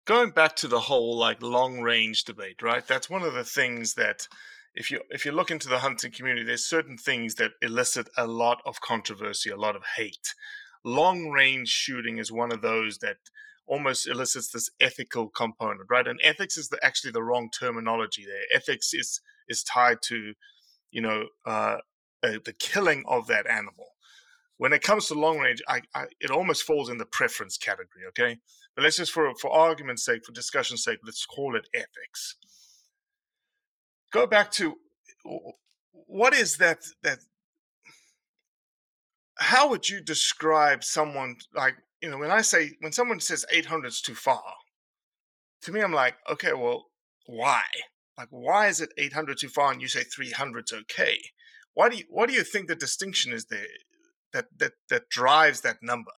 Going 0.06 0.32
back 0.32 0.56
to 0.58 0.68
the 0.68 0.80
whole 0.82 1.18
like 1.18 1.42
long 1.42 1.82
range 1.82 2.26
debate, 2.26 2.62
right? 2.62 2.86
That's 2.88 3.10
one 3.10 3.24
of 3.24 3.34
the 3.34 3.44
things 3.46 3.96
that 3.96 4.28
if 4.76 4.92
you 4.92 5.02
if 5.12 5.26
you 5.26 5.32
look 5.34 5.52
into 5.52 5.70
the 5.70 5.80
hunting 5.80 6.12
community, 6.12 6.46
there's 6.46 6.66
certain 6.66 6.98
things 6.98 7.36
that 7.36 7.54
elicit 7.62 8.10
a 8.18 8.28
lot 8.28 8.62
of 8.66 8.82
controversy, 8.82 9.50
a 9.52 9.58
lot 9.58 9.76
of 9.76 9.84
hate. 9.98 10.36
Long 10.86 11.30
range 11.30 11.70
shooting 11.70 12.18
is 12.20 12.32
one 12.32 12.52
of 12.52 12.62
those 12.62 13.00
that 13.00 13.18
almost 13.68 14.08
elicits 14.08 14.50
this 14.52 14.70
ethical 14.80 15.30
component, 15.30 15.90
right? 15.90 16.08
And 16.08 16.20
ethics 16.24 16.58
is 16.58 16.70
the, 16.70 16.84
actually 16.84 17.12
the 17.12 17.24
wrong 17.24 17.50
terminology 17.52 18.26
there. 18.26 18.44
Ethics 18.54 18.94
is 18.94 19.22
is 19.50 19.64
tied 19.64 20.02
to, 20.04 20.34
you 20.92 21.02
know, 21.02 21.28
uh, 21.46 21.78
uh, 22.24 22.40
the 22.46 22.54
killing 22.60 23.04
of 23.08 23.28
that 23.28 23.48
animal. 23.48 23.91
When 24.62 24.74
it 24.74 24.84
comes 24.84 25.08
to 25.08 25.16
long 25.16 25.40
range, 25.40 25.64
I, 25.68 25.82
I 25.96 26.04
it 26.20 26.30
almost 26.30 26.62
falls 26.62 26.88
in 26.88 27.00
the 27.00 27.06
preference 27.08 27.58
category. 27.58 28.06
Okay, 28.10 28.38
but 28.76 28.84
let's 28.84 28.98
just 28.98 29.12
for 29.12 29.34
for 29.42 29.50
argument's 29.52 30.06
sake, 30.06 30.24
for 30.24 30.34
discussion's 30.34 30.84
sake, 30.84 31.00
let's 31.04 31.26
call 31.26 31.56
it 31.56 31.68
ethics. 31.74 32.36
Go 34.14 34.28
back 34.28 34.52
to 34.52 34.76
what 36.06 36.36
is 36.36 36.58
that 36.58 36.84
that 37.02 37.22
how 39.40 39.68
would 39.68 39.90
you 39.90 40.00
describe 40.00 40.84
someone 40.84 41.38
like 41.56 41.78
you 42.00 42.12
know 42.12 42.20
when 42.20 42.30
I 42.30 42.42
say 42.42 42.74
when 42.82 42.92
someone 42.92 43.20
says 43.20 43.48
800 43.52 43.88
is 43.88 44.00
too 44.00 44.14
far, 44.14 44.44
to 45.64 45.72
me 45.72 45.82
I'm 45.82 45.92
like 45.92 46.18
okay, 46.34 46.54
well 46.54 46.86
why? 47.26 47.64
Like 48.16 48.28
why 48.30 48.68
is 48.68 48.80
it 48.80 48.94
800 48.96 49.40
too 49.40 49.50
far 49.50 49.72
and 49.72 49.82
you 49.82 49.88
say 49.88 50.04
300 50.04 50.66
is 50.66 50.80
okay? 50.82 51.20
Why 51.74 51.90
do 51.90 51.98
you 51.98 52.04
what 52.10 52.30
do 52.30 52.36
you 52.36 52.44
think 52.44 52.68
the 52.68 52.76
distinction 52.76 53.34
is 53.34 53.46
there 53.46 53.66
that 54.34 54.48
that 54.58 54.74
that 54.90 55.10
drives 55.10 55.62
that 55.62 55.78
number? 55.82 56.12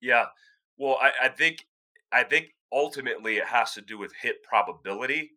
Yeah. 0.00 0.26
Well, 0.78 0.98
I, 1.00 1.26
I 1.26 1.28
think 1.28 1.66
I 2.12 2.24
think 2.24 2.54
ultimately 2.72 3.36
it 3.36 3.46
has 3.46 3.74
to 3.74 3.80
do 3.80 3.98
with 3.98 4.12
hit 4.20 4.42
probability 4.42 5.32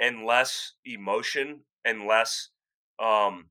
and 0.00 0.24
less 0.24 0.72
emotion 0.84 1.60
and 1.84 2.06
less 2.06 2.48
um 3.02 3.46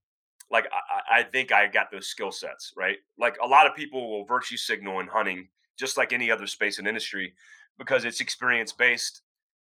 like 0.51 0.67
I, 0.71 1.19
I 1.19 1.23
think 1.23 1.51
I 1.51 1.67
got 1.67 1.91
those 1.91 2.07
skill 2.07 2.31
sets, 2.31 2.73
right? 2.77 2.97
Like 3.17 3.37
a 3.43 3.47
lot 3.47 3.65
of 3.65 3.75
people 3.75 4.09
will 4.09 4.25
virtue 4.25 4.57
signal 4.57 4.99
in 4.99 5.07
hunting, 5.07 5.47
just 5.79 5.97
like 5.97 6.13
any 6.13 6.29
other 6.29 6.47
space 6.47 6.77
and 6.77 6.87
industry, 6.87 7.33
because 7.77 8.05
it's 8.05 8.21
experience 8.21 8.71
based 8.71 9.21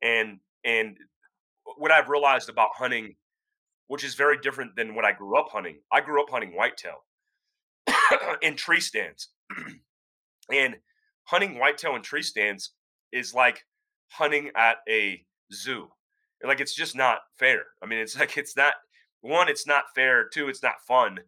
and 0.02 0.40
and 0.64 0.98
what 1.76 1.90
I've 1.90 2.10
realized 2.10 2.50
about 2.50 2.70
hunting, 2.76 3.16
which 3.86 4.04
is 4.04 4.14
very 4.14 4.38
different 4.38 4.76
than 4.76 4.94
what 4.94 5.06
I 5.06 5.12
grew 5.12 5.38
up 5.38 5.48
hunting. 5.50 5.78
I 5.90 6.00
grew 6.02 6.22
up 6.22 6.28
hunting 6.28 6.54
whitetail 6.54 7.04
in 8.42 8.56
tree 8.56 8.80
stands. 8.80 9.28
And 10.52 10.76
hunting 11.24 11.58
whitetail 11.58 11.96
in 11.96 12.02
tree 12.02 12.22
stands 12.22 12.72
is 13.12 13.32
like 13.32 13.64
hunting 14.08 14.50
at 14.54 14.76
a 14.88 15.24
zoo. 15.52 15.88
Like 16.46 16.60
it's 16.60 16.74
just 16.74 16.94
not 16.94 17.20
fair. 17.38 17.62
I 17.82 17.86
mean, 17.86 18.00
it's 18.00 18.18
like 18.20 18.36
it's 18.36 18.56
not 18.56 18.74
one, 19.22 19.48
it's 19.48 19.66
not 19.66 19.84
fair. 19.94 20.28
Two, 20.28 20.48
it's 20.48 20.62
not 20.62 20.82
fun. 20.86 21.20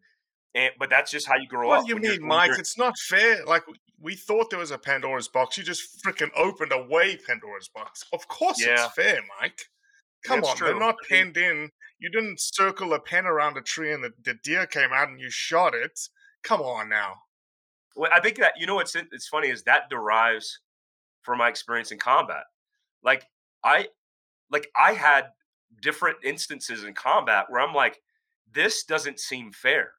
And 0.55 0.71
but 0.79 0.91
that's 0.91 1.11
just 1.11 1.27
how 1.27 1.37
you 1.37 1.49
grow 1.49 1.69
What 1.69 1.81
up. 1.81 1.87
do 1.87 1.95
you 1.95 1.99
mean, 2.01 2.27
Mike? 2.27 2.51
It's 2.59 2.77
not 2.77 2.95
fair. 2.99 3.45
Like 3.47 3.63
we 4.01 4.15
thought 4.15 4.51
there 4.51 4.59
was 4.59 4.71
a 4.71 4.79
Pandora's 4.79 5.29
box. 5.29 5.57
You 5.57 5.65
just 5.65 6.05
freaking 6.05 6.31
opened 6.37 6.73
away 6.73 7.17
Pandora's 7.17 7.69
box. 7.69 8.05
Of 8.13 8.29
course 8.29 8.61
Yeah. 8.61 8.85
it's 8.85 8.95
fair, 8.95 9.21
Mike. 9.41 9.63
Come 10.25 10.41
That's 10.43 10.61
on, 10.61 10.67
they're 10.67 10.79
not 10.79 10.97
penned 11.09 11.37
in. 11.39 11.71
You 11.99 12.11
didn't 12.11 12.41
circle 12.41 12.93
a 12.93 13.01
pen 13.01 13.25
around 13.25 13.57
a 13.57 13.63
tree 13.63 13.93
and 13.95 14.05
the, 14.05 14.13
the 14.23 14.35
deer 14.43 14.67
came 14.67 14.91
out 14.93 15.09
and 15.09 15.21
you 15.21 15.31
shot 15.31 15.75
it. 15.75 15.99
Come 16.47 16.61
on 16.61 16.89
now. 16.89 17.15
Well, 17.97 18.11
I 18.15 18.21
think 18.21 18.37
that 18.37 18.53
you 18.57 18.67
know 18.67 18.77
what's 18.77 18.95
it's 18.95 19.27
funny 19.27 19.49
is 19.49 19.65
that 19.65 19.91
derives 19.91 20.61
from 21.23 21.39
my 21.39 21.49
experience 21.49 21.91
in 21.91 21.99
combat. 21.99 22.45
Like 23.03 23.27
I 23.65 23.89
like 24.51 24.71
I 24.77 24.93
had 24.93 25.25
different 25.83 26.19
instances 26.23 26.85
in 26.85 26.95
combat 26.95 27.47
where 27.49 27.61
I'm 27.61 27.75
like, 27.75 28.01
this 28.55 28.85
doesn't 28.85 29.19
seem 29.19 29.51
fair, 29.51 29.91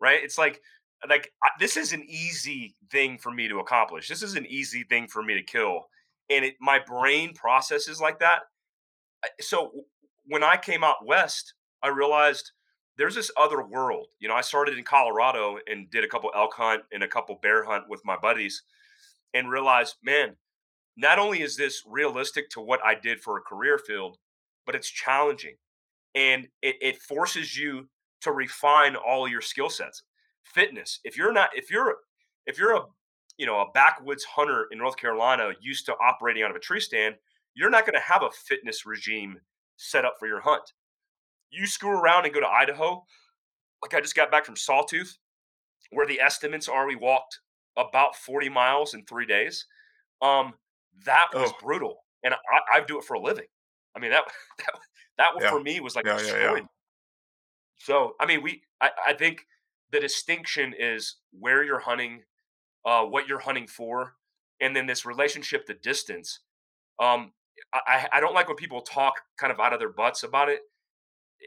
right? 0.00 0.22
It's 0.22 0.38
like 0.38 0.60
like 1.08 1.32
I, 1.42 1.48
this 1.58 1.76
is 1.76 1.92
an 1.92 2.04
easy 2.08 2.76
thing 2.92 3.18
for 3.18 3.32
me 3.32 3.48
to 3.48 3.58
accomplish. 3.58 4.08
This 4.08 4.22
is 4.22 4.36
an 4.36 4.46
easy 4.46 4.84
thing 4.84 5.08
for 5.08 5.24
me 5.24 5.34
to 5.34 5.42
kill, 5.42 5.86
and 6.30 6.44
it 6.44 6.54
my 6.60 6.78
brain 6.78 7.34
processes 7.34 8.00
like 8.00 8.20
that. 8.20 8.42
So 9.40 9.72
when 10.26 10.44
I 10.44 10.56
came 10.56 10.84
out 10.84 11.04
west, 11.04 11.54
I 11.82 11.88
realized 11.88 12.52
there's 12.98 13.14
this 13.14 13.30
other 13.36 13.62
world. 13.62 14.08
You 14.18 14.28
know, 14.28 14.34
I 14.34 14.40
started 14.40 14.76
in 14.76 14.84
Colorado 14.84 15.58
and 15.70 15.88
did 15.90 16.04
a 16.04 16.08
couple 16.08 16.30
elk 16.34 16.54
hunt 16.54 16.82
and 16.92 17.02
a 17.02 17.08
couple 17.08 17.38
bear 17.40 17.64
hunt 17.64 17.84
with 17.88 18.02
my 18.04 18.16
buddies 18.20 18.64
and 19.32 19.48
realized, 19.48 19.96
man, 20.02 20.36
not 20.96 21.20
only 21.20 21.40
is 21.40 21.56
this 21.56 21.82
realistic 21.86 22.50
to 22.50 22.60
what 22.60 22.80
I 22.84 22.96
did 22.96 23.20
for 23.20 23.38
a 23.38 23.42
career 23.42 23.78
field, 23.78 24.18
but 24.66 24.74
it's 24.74 24.90
challenging. 24.90 25.54
And 26.14 26.48
it, 26.60 26.74
it 26.80 27.00
forces 27.00 27.56
you 27.56 27.88
to 28.22 28.32
refine 28.32 28.96
all 28.96 29.28
your 29.28 29.40
skill 29.40 29.70
sets. 29.70 30.02
Fitness. 30.42 30.98
If 31.04 31.16
you're 31.16 31.32
not, 31.32 31.50
if 31.54 31.70
you're, 31.70 31.98
if 32.46 32.58
you're 32.58 32.74
a, 32.74 32.82
you 33.36 33.46
know, 33.46 33.60
a 33.60 33.70
backwoods 33.72 34.24
hunter 34.24 34.66
in 34.72 34.78
North 34.78 34.96
Carolina 34.96 35.52
used 35.60 35.86
to 35.86 35.94
operating 35.94 36.42
out 36.42 36.50
of 36.50 36.56
a 36.56 36.60
tree 36.60 36.80
stand, 36.80 37.14
you're 37.54 37.70
not 37.70 37.86
going 37.86 37.94
to 37.94 38.12
have 38.12 38.24
a 38.24 38.30
fitness 38.30 38.84
regime 38.84 39.38
set 39.76 40.04
up 40.04 40.14
for 40.18 40.26
your 40.26 40.40
hunt 40.40 40.72
you 41.50 41.66
screw 41.66 41.90
around 41.98 42.24
and 42.24 42.34
go 42.34 42.40
to 42.40 42.48
Idaho, 42.48 43.04
like 43.82 43.94
I 43.94 44.00
just 44.00 44.14
got 44.14 44.30
back 44.30 44.44
from 44.44 44.56
Sawtooth, 44.56 45.16
where 45.90 46.06
the 46.06 46.20
estimates 46.20 46.68
are 46.68 46.86
we 46.86 46.96
walked 46.96 47.40
about 47.76 48.16
40 48.16 48.48
miles 48.48 48.94
in 48.94 49.04
three 49.04 49.26
days. 49.26 49.66
Um, 50.20 50.54
that 51.04 51.28
was 51.32 51.50
Oh. 51.52 51.56
brutal. 51.60 52.04
And 52.24 52.34
I, 52.34 52.78
I 52.78 52.80
do 52.80 52.98
it 52.98 53.04
for 53.04 53.14
a 53.14 53.20
living. 53.20 53.46
I 53.96 54.00
mean, 54.00 54.10
that 54.10 54.24
that, 54.58 54.74
that 55.18 55.30
Yeah. 55.40 55.50
for 55.50 55.60
me 55.60 55.80
was 55.80 55.94
like 55.96 56.04
Yeah, 56.06 56.18
yeah. 56.20 56.60
So, 57.78 58.14
I 58.20 58.26
mean, 58.26 58.42
we, 58.42 58.62
I, 58.80 58.90
I 59.08 59.12
think 59.12 59.46
the 59.92 60.00
distinction 60.00 60.74
is 60.76 61.16
where 61.30 61.62
you're 61.62 61.78
hunting, 61.78 62.22
uh, 62.84 63.04
what 63.04 63.28
you're 63.28 63.38
hunting 63.38 63.66
for, 63.68 64.14
and 64.60 64.74
then 64.74 64.86
this 64.86 65.06
relationship 65.06 65.64
to 65.66 65.74
distance. 65.74 66.40
Um, 67.00 67.32
I- 67.72 68.08
I 68.12 68.20
don't 68.20 68.34
like 68.34 68.48
when 68.48 68.56
people 68.56 68.80
talk 68.82 69.14
kind 69.36 69.52
of 69.52 69.60
out 69.60 69.72
of 69.72 69.78
their 69.78 69.92
butts 69.92 70.22
about 70.24 70.48
it. 70.48 70.62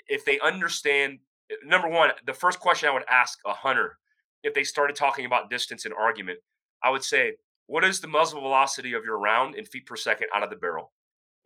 If 0.08 0.26
they 0.26 0.40
understand, 0.40 1.20
number 1.66 1.88
one, 1.88 2.12
the 2.26 2.34
first 2.34 2.60
question 2.60 2.90
I 2.90 2.94
would 2.94 3.08
ask 3.10 3.40
a 3.46 3.54
hunter 3.54 3.98
if 4.44 4.54
they 4.54 4.64
started 4.64 4.96
talking 4.96 5.26
about 5.26 5.50
distance 5.50 5.86
in 5.86 5.94
argument, 5.94 6.40
I 6.84 6.90
would 6.90 7.04
say, 7.04 7.38
"What 7.68 7.84
is 7.84 8.00
the 8.00 8.08
muzzle 8.08 8.42
velocity 8.42 8.94
of 8.94 9.06
your 9.06 9.20
round 9.20 9.56
in 9.56 9.66
feet 9.66 9.86
per 9.86 9.96
second 9.96 10.28
out 10.34 10.44
of 10.44 10.50
the 10.50 10.56
barrel?" 10.56 10.94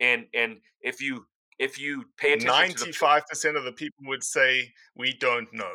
And 0.00 0.26
and 0.34 0.60
if 0.80 1.00
you 1.00 1.26
if 1.58 1.78
you 1.78 2.04
pay 2.16 2.34
attention 2.34 2.76
to 2.76 2.84
Ninety-five 2.84 3.26
percent 3.26 3.56
of 3.56 3.64
the 3.64 3.72
people 3.72 4.04
would 4.06 4.24
say 4.24 4.72
we 4.94 5.14
don't 5.14 5.52
know. 5.52 5.72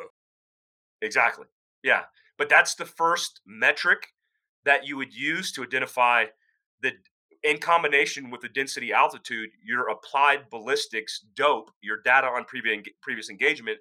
Exactly. 1.00 1.46
Yeah. 1.82 2.04
But 2.38 2.48
that's 2.48 2.74
the 2.74 2.86
first 2.86 3.40
metric 3.46 4.08
that 4.64 4.86
you 4.86 4.96
would 4.96 5.14
use 5.14 5.52
to 5.52 5.62
identify 5.62 6.26
the 6.80 6.92
in 7.44 7.58
combination 7.58 8.30
with 8.30 8.40
the 8.40 8.48
density 8.48 8.92
altitude, 8.92 9.50
your 9.64 9.88
applied 9.88 10.48
ballistics 10.50 11.24
dope, 11.34 11.70
your 11.80 12.00
data 12.04 12.26
on 12.28 12.44
previous 12.44 12.86
previous 13.00 13.30
engagement 13.30 13.78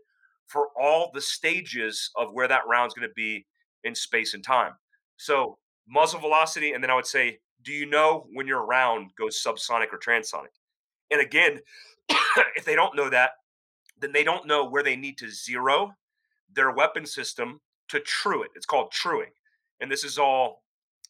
for 0.48 0.70
all 0.80 1.12
the 1.14 1.22
stages 1.22 2.10
of 2.16 2.34
where 2.34 2.48
that 2.48 2.68
round's 2.68 2.94
going 2.94 3.08
to 3.08 3.14
be 3.14 3.46
in 3.84 3.96
space 3.96 4.34
and 4.34 4.44
time. 4.44 4.74
So 5.18 5.58
muzzle 5.88 6.20
velocity, 6.20 6.74
and 6.74 6.84
then 6.84 6.92
I 6.92 6.96
would 6.96 7.06
say, 7.06 7.40
do 7.64 7.72
you 7.72 7.86
know 7.86 8.26
when 8.34 8.48
your 8.48 8.66
round 8.66 9.12
goes 9.18 9.42
subsonic 9.42 9.94
or 9.94 10.00
transonic? 10.00 10.54
And 11.12 11.22
again, 11.22 11.60
if 12.56 12.66
they 12.66 12.76
don't 12.76 12.96
know 12.96 13.10
that, 13.10 13.32
then 14.00 14.12
they 14.12 14.24
don't 14.24 14.48
know 14.48 14.66
where 14.66 14.84
they 14.84 14.96
need 14.96 15.18
to 15.20 15.30
zero 15.30 15.94
their 16.54 16.72
weapon 16.72 17.06
system 17.06 17.62
to 17.90 18.00
true 18.00 18.44
it. 18.44 18.52
It's 18.56 18.66
called 18.66 18.92
truing. 18.92 19.30
And 19.80 19.92
this 19.92 20.04
is 20.04 20.18
all, 20.18 20.64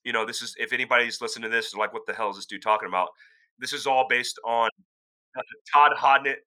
you 0.04 0.14
know, 0.14 0.26
this 0.26 0.42
is 0.42 0.56
if 0.60 0.74
anybody's 0.74 1.22
listening 1.22 1.50
to 1.50 1.56
this, 1.56 1.74
like, 1.76 1.94
what 1.94 2.06
the 2.08 2.14
hell 2.14 2.30
is 2.30 2.36
this 2.38 2.46
dude 2.46 2.62
talking 2.62 2.88
about? 2.88 3.10
This 3.60 3.74
is 3.74 3.86
all 3.88 4.08
based 4.10 4.40
on 4.46 4.70
uh, 5.38 5.42
Todd 5.72 5.92
Hodnett, 5.98 6.38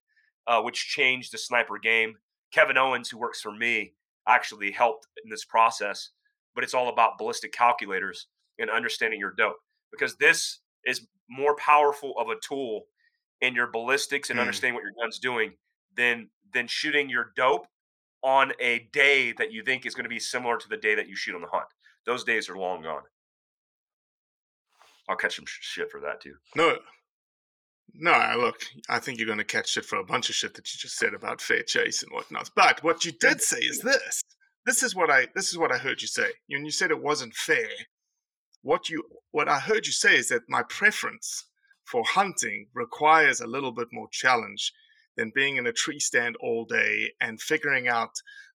uh, 0.46 0.60
which 0.62 0.88
changed 0.88 1.32
the 1.32 1.38
sniper 1.38 1.78
game. 1.78 2.14
Kevin 2.52 2.76
Owens, 2.78 3.08
who 3.08 3.18
works 3.18 3.40
for 3.40 3.52
me, 3.52 3.94
actually 4.28 4.70
helped 4.70 5.06
in 5.24 5.30
this 5.30 5.44
process. 5.44 6.10
But 6.54 6.64
it's 6.64 6.74
all 6.74 6.88
about 6.88 7.18
ballistic 7.18 7.52
calculators 7.52 8.28
and 8.58 8.70
understanding 8.70 9.18
your 9.18 9.32
dope 9.32 9.56
because 9.90 10.16
this 10.16 10.60
is 10.86 11.06
more 11.28 11.56
powerful 11.56 12.14
of 12.18 12.28
a 12.28 12.36
tool 12.46 12.82
in 13.40 13.54
your 13.54 13.66
ballistics 13.66 14.30
and 14.30 14.38
Mm. 14.38 14.42
understanding 14.42 14.74
what 14.74 14.84
your 14.84 14.92
gun's 15.00 15.18
doing 15.18 15.56
than 15.96 16.30
than 16.52 16.68
shooting 16.68 17.08
your 17.10 17.32
dope 17.36 17.66
on 18.22 18.52
a 18.60 18.78
day 18.92 19.32
that 19.32 19.50
you 19.52 19.62
think 19.64 19.84
is 19.84 19.94
going 19.94 20.04
to 20.04 20.08
be 20.08 20.20
similar 20.20 20.56
to 20.56 20.68
the 20.68 20.76
day 20.76 20.94
that 20.94 21.08
you 21.08 21.16
shoot 21.16 21.34
on 21.34 21.40
the 21.42 21.48
hunt. 21.48 21.66
Those 22.06 22.22
days 22.22 22.48
are 22.48 22.56
long 22.56 22.82
gone. 22.82 23.02
I'll 25.08 25.16
catch 25.16 25.36
some 25.36 25.44
shit 25.46 25.90
for 25.90 26.00
that 26.00 26.20
too. 26.20 26.34
No, 26.56 26.70
uh, 26.70 26.76
no. 27.94 28.12
I 28.12 28.36
look, 28.36 28.56
I 28.88 28.98
think 28.98 29.18
you're 29.18 29.26
going 29.26 29.38
to 29.38 29.44
catch 29.44 29.70
shit 29.70 29.84
for 29.84 29.98
a 29.98 30.04
bunch 30.04 30.28
of 30.28 30.34
shit 30.34 30.54
that 30.54 30.72
you 30.72 30.78
just 30.78 30.96
said 30.96 31.14
about 31.14 31.40
fair 31.40 31.62
chase 31.62 32.02
and 32.02 32.12
whatnot. 32.12 32.50
But 32.56 32.82
what 32.82 33.04
you 33.04 33.12
did 33.12 33.40
say 33.40 33.58
is 33.58 33.78
this. 33.82 34.22
This 34.66 34.82
is 34.82 34.94
what 34.94 35.10
I. 35.10 35.26
This 35.34 35.50
is 35.50 35.58
what 35.58 35.72
I 35.72 35.78
heard 35.78 36.00
you 36.00 36.08
say. 36.08 36.28
When 36.48 36.64
you 36.64 36.70
said 36.70 36.90
it 36.90 37.02
wasn't 37.02 37.34
fair, 37.34 37.68
what 38.62 38.88
you 38.88 39.04
what 39.30 39.48
I 39.48 39.58
heard 39.58 39.86
you 39.86 39.92
say 39.92 40.16
is 40.16 40.28
that 40.28 40.48
my 40.48 40.62
preference 40.64 41.44
for 41.84 42.02
hunting 42.04 42.66
requires 42.74 43.40
a 43.40 43.46
little 43.46 43.72
bit 43.72 43.88
more 43.92 44.08
challenge 44.10 44.72
than 45.16 45.32
being 45.34 45.56
in 45.56 45.66
a 45.66 45.72
tree 45.72 46.00
stand 46.00 46.36
all 46.40 46.64
day 46.64 47.12
and 47.20 47.40
figuring 47.40 47.88
out 47.88 48.10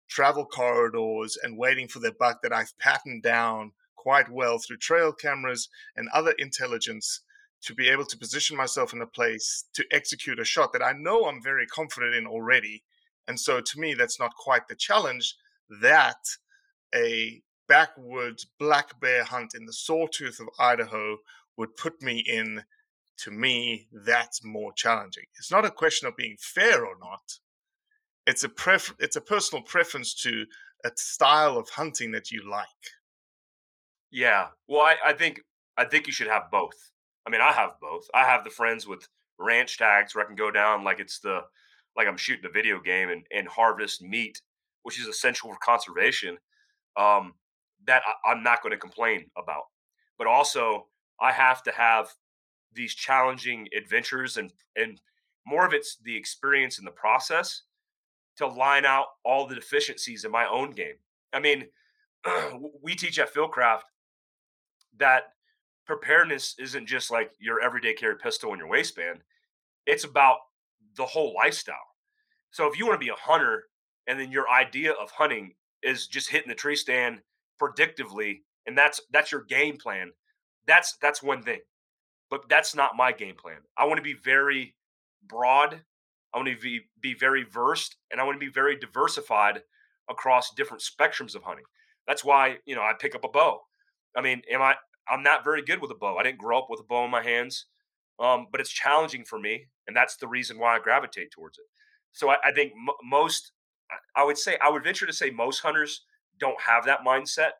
travel 0.09 0.45
corridors 0.45 1.38
and 1.43 1.57
waiting 1.57 1.88
for 1.88 1.99
the 1.99 2.12
buck 2.19 2.41
that 2.41 2.51
I've 2.51 2.77
patterned 2.79 3.23
down 3.23 3.71
quite 4.01 4.31
well 4.31 4.57
through 4.59 4.77
trail 4.77 5.12
cameras 5.12 5.67
and 5.95 6.07
other 6.13 6.33
intelligence 6.38 7.21
to 7.62 7.75
be 7.75 7.89
able 7.89 8.05
to 8.05 8.17
position 8.17 8.55
myself 8.55 8.93
in 8.93 9.01
a 9.01 9.07
place 9.07 9.65
to 9.73 9.83
execute 9.91 10.39
a 10.39 10.45
shot 10.45 10.71
that 10.71 10.83
I 10.83 10.93
know 10.93 11.25
I'm 11.25 11.43
very 11.43 11.67
confident 11.67 12.15
in 12.15 12.25
already. 12.25 12.83
And 13.27 13.38
so 13.39 13.59
to 13.59 13.79
me, 13.79 13.93
that's 13.93 14.19
not 14.19 14.31
quite 14.35 14.67
the 14.67 14.75
challenge 14.75 15.35
that 15.81 16.23
a 16.95 17.41
backwoods 17.67 18.47
black 18.57 18.99
bear 19.01 19.23
hunt 19.23 19.51
in 19.55 19.65
the 19.65 19.73
sawtooth 19.73 20.39
of 20.39 20.47
Idaho 20.59 21.17
would 21.57 21.75
put 21.75 22.01
me 22.01 22.19
in. 22.19 22.63
To 23.23 23.31
me, 23.31 23.89
that's 24.05 24.45
more 24.45 24.71
challenging. 24.73 25.25
It's 25.38 25.51
not 25.51 25.65
a 25.65 25.71
question 25.71 26.07
of 26.07 26.15
being 26.15 26.38
fair 26.39 26.85
or 26.85 26.95
not. 27.01 27.39
It's 28.25 28.45
a 28.45 28.49
pref- 28.49 28.95
It's 28.99 29.17
a 29.17 29.21
personal 29.21 29.62
preference 29.63 30.13
to 30.23 30.45
a 30.85 30.91
style 30.95 31.57
of 31.57 31.67
hunting 31.69 32.12
that 32.12 32.31
you 32.31 32.49
like. 32.49 32.83
Yeah. 34.12 34.48
Well, 34.67 34.82
I, 34.82 34.95
I 35.08 35.13
think 35.13 35.41
I 35.78 35.86
think 35.86 36.08
you 36.08 36.13
should 36.13 36.28
have 36.28 36.52
both. 36.52 36.91
I 37.26 37.30
mean, 37.30 37.41
I 37.41 37.52
have 37.52 37.80
both. 37.82 38.08
I 38.13 38.26
have 38.26 38.43
the 38.43 38.50
friends 38.50 38.88
with 38.88 39.08
ranch 39.38 39.78
tags 39.78 40.13
where 40.13 40.24
I 40.24 40.28
can 40.28 40.36
go 40.36 40.52
down 40.52 40.84
like 40.84 41.00
it's 41.00 41.19
the 41.19 41.41
like 41.95 42.08
I'm 42.08 42.17
shooting 42.17 42.45
a 42.45 42.52
video 42.52 42.80
game 42.80 43.10
and, 43.10 43.26
and 43.32 43.48
harvest 43.48 44.02
meat, 44.02 44.41
which 44.84 45.00
is 45.00 45.08
essential 45.08 45.52
for 45.52 45.60
conservation. 45.63 46.38
Um, 46.98 47.34
that 47.86 48.02
I, 48.06 48.32
I'm 48.32 48.43
not 48.43 48.62
going 48.62 48.72
to 48.72 48.78
complain 48.78 49.30
about. 49.38 49.63
But 50.17 50.28
also, 50.28 50.88
I 51.22 51.32
have 51.32 51.63
to 51.63 51.72
have 51.72 52.10
these 52.74 52.93
challenging 52.93 53.67
adventures 53.76 54.38
and 54.38 54.52
and 54.76 55.02
more 55.45 55.65
of 55.65 55.74
it's 55.74 55.98
the 56.04 56.15
experience 56.15 56.78
and 56.78 56.86
the 56.86 56.91
process 56.91 57.63
to 58.38 58.48
line 58.48 58.86
out 58.86 59.06
all 59.26 59.48
the 59.48 59.56
deficiencies 59.56 60.24
in 60.24 60.32
my 60.32 60.48
own 60.48 60.72
game. 60.72 60.95
I 61.34 61.39
mean, 61.39 61.67
we 62.82 62.95
teach 62.95 63.19
at 63.19 63.34
Fieldcraft 63.34 63.82
that 64.99 65.33
preparedness 65.85 66.55
isn't 66.59 66.88
just 66.88 67.09
like 67.09 67.31
your 67.39 67.62
everyday 67.62 67.93
carry 67.93 68.15
pistol 68.15 68.53
in 68.53 68.59
your 68.59 68.67
waistband. 68.67 69.19
It's 69.85 70.03
about 70.03 70.38
the 70.95 71.05
whole 71.05 71.33
lifestyle. 71.33 71.75
So 72.51 72.67
if 72.67 72.77
you 72.77 72.85
want 72.85 72.99
to 72.99 73.05
be 73.05 73.12
a 73.12 73.15
hunter 73.15 73.63
and 74.07 74.19
then 74.19 74.31
your 74.31 74.49
idea 74.49 74.91
of 74.93 75.12
hunting 75.12 75.53
is 75.81 76.07
just 76.07 76.29
hitting 76.29 76.49
the 76.49 76.55
tree 76.55 76.75
stand 76.75 77.21
predictively 77.62 78.41
and 78.65 78.77
that's 78.77 79.01
that's 79.12 79.31
your 79.31 79.43
game 79.43 79.77
plan, 79.77 80.12
that's 80.67 80.97
that's 81.01 81.23
one 81.23 81.41
thing. 81.41 81.62
But 82.29 82.47
that's 82.49 82.75
not 82.75 82.95
my 82.95 83.12
game 83.12 83.35
plan. 83.35 83.57
I 83.77 83.85
want 83.85 83.97
to 83.97 84.03
be 84.03 84.13
very 84.13 84.75
broad. 85.27 85.81
I 86.33 86.38
want 86.38 86.49
to 86.49 86.55
be, 86.55 86.81
be 87.01 87.15
very 87.15 87.43
versed 87.43 87.95
and 88.12 88.21
I 88.21 88.23
want 88.23 88.39
to 88.39 88.45
be 88.45 88.51
very 88.51 88.77
diversified 88.77 89.62
across 90.09 90.53
different 90.53 90.83
spectrums 90.83 91.35
of 91.35 91.41
hunting. 91.43 91.65
That's 92.07 92.23
why, 92.23 92.57
you 92.65 92.75
know, 92.75 92.81
I 92.81 92.93
pick 92.99 93.15
up 93.15 93.23
a 93.23 93.29
bow. 93.29 93.62
I 94.15 94.21
mean, 94.21 94.41
am 94.51 94.62
I 94.62 94.75
I'm 95.10 95.24
not 95.24 95.43
very 95.43 95.62
good 95.62 95.82
with 95.82 95.91
a 95.91 95.95
bow. 95.95 96.17
I 96.17 96.24
didn't 96.24 96.38
grow 96.38 96.60
up 96.60 96.67
with 96.69 96.80
a 96.80 96.84
bow 96.84 97.06
in 97.06 97.12
my 97.12 97.24
hands, 97.24 97.65
um, 98.19 98.48
but 98.52 98.62
it's 98.62 98.69
challenging 98.69 99.24
for 99.24 99.39
me, 99.39 99.67
and 99.88 99.95
that's 99.95 100.17
the 100.17 100.28
reason 100.28 100.60
why 100.60 100.76
I 100.76 100.80
gravitate 100.80 101.32
towards 101.32 101.58
it. 101.58 101.65
So 102.12 102.30
I, 102.30 102.38
I 102.43 102.52
think 102.52 102.74
m- 102.74 102.95
most, 103.04 103.52
I 104.15 104.24
would 104.24 104.38
say, 104.38 104.58
I 104.62 104.69
would 104.69 104.84
venture 104.84 105.06
to 105.06 105.13
say 105.13 105.30
most 105.30 105.60
hunters 105.60 106.02
don't 106.39 106.60
have 106.62 106.86
that 106.86 107.00
mindset, 107.06 107.52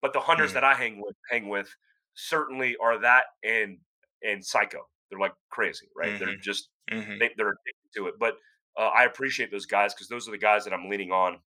but 0.00 0.12
the 0.12 0.20
hunters 0.20 0.50
mm. 0.50 0.54
that 0.54 0.64
I 0.64 0.74
hang 0.74 1.00
with 1.00 1.16
hang 1.30 1.48
with 1.48 1.68
certainly 2.14 2.76
are 2.82 2.98
that 2.98 3.24
and 3.44 3.78
and 4.22 4.44
psycho. 4.44 4.86
They're 5.10 5.20
like 5.20 5.34
crazy, 5.50 5.88
right? 5.96 6.10
Mm-hmm. 6.10 6.24
They're 6.24 6.36
just 6.36 6.68
mm-hmm. 6.90 7.18
they, 7.18 7.26
are 7.26 7.56
addicted 7.56 7.96
to 7.96 8.06
it. 8.08 8.14
But 8.18 8.34
uh, 8.78 8.90
I 8.96 9.04
appreciate 9.04 9.50
those 9.50 9.66
guys 9.66 9.94
because 9.94 10.08
those 10.08 10.28
are 10.28 10.32
the 10.32 10.38
guys 10.38 10.64
that 10.64 10.72
I'm 10.72 10.88
leaning 10.88 11.12
on 11.12 11.38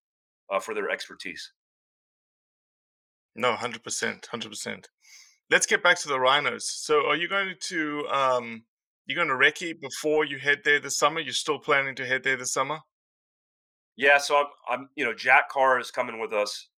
uh, 0.50 0.60
for 0.60 0.74
their 0.74 0.90
expertise. 0.90 1.52
No, 3.34 3.54
hundred 3.54 3.82
percent, 3.82 4.26
hundred 4.26 4.50
percent 4.50 4.88
let's 5.52 5.66
get 5.66 5.82
back 5.82 5.98
to 6.00 6.08
the 6.08 6.18
rhinos. 6.18 6.68
So, 6.68 7.06
are 7.06 7.14
you 7.14 7.28
going 7.28 7.54
to 7.60 8.08
um, 8.08 8.64
you 9.06 9.14
going 9.14 9.28
to 9.28 9.34
recce 9.34 9.78
before 9.78 10.24
you 10.24 10.38
head 10.38 10.62
there 10.64 10.80
this 10.80 10.98
summer? 10.98 11.20
You're 11.20 11.34
still 11.34 11.58
planning 11.58 11.94
to 11.96 12.06
head 12.06 12.24
there 12.24 12.36
this 12.36 12.52
summer? 12.52 12.78
Yeah. 13.96 14.18
So 14.18 14.36
I'm, 14.36 14.46
I'm, 14.68 14.88
you 14.96 15.04
know, 15.04 15.14
Jack 15.14 15.50
Carr 15.50 15.78
is 15.78 15.90
coming 15.90 16.18
with 16.18 16.32
us. 16.32 16.68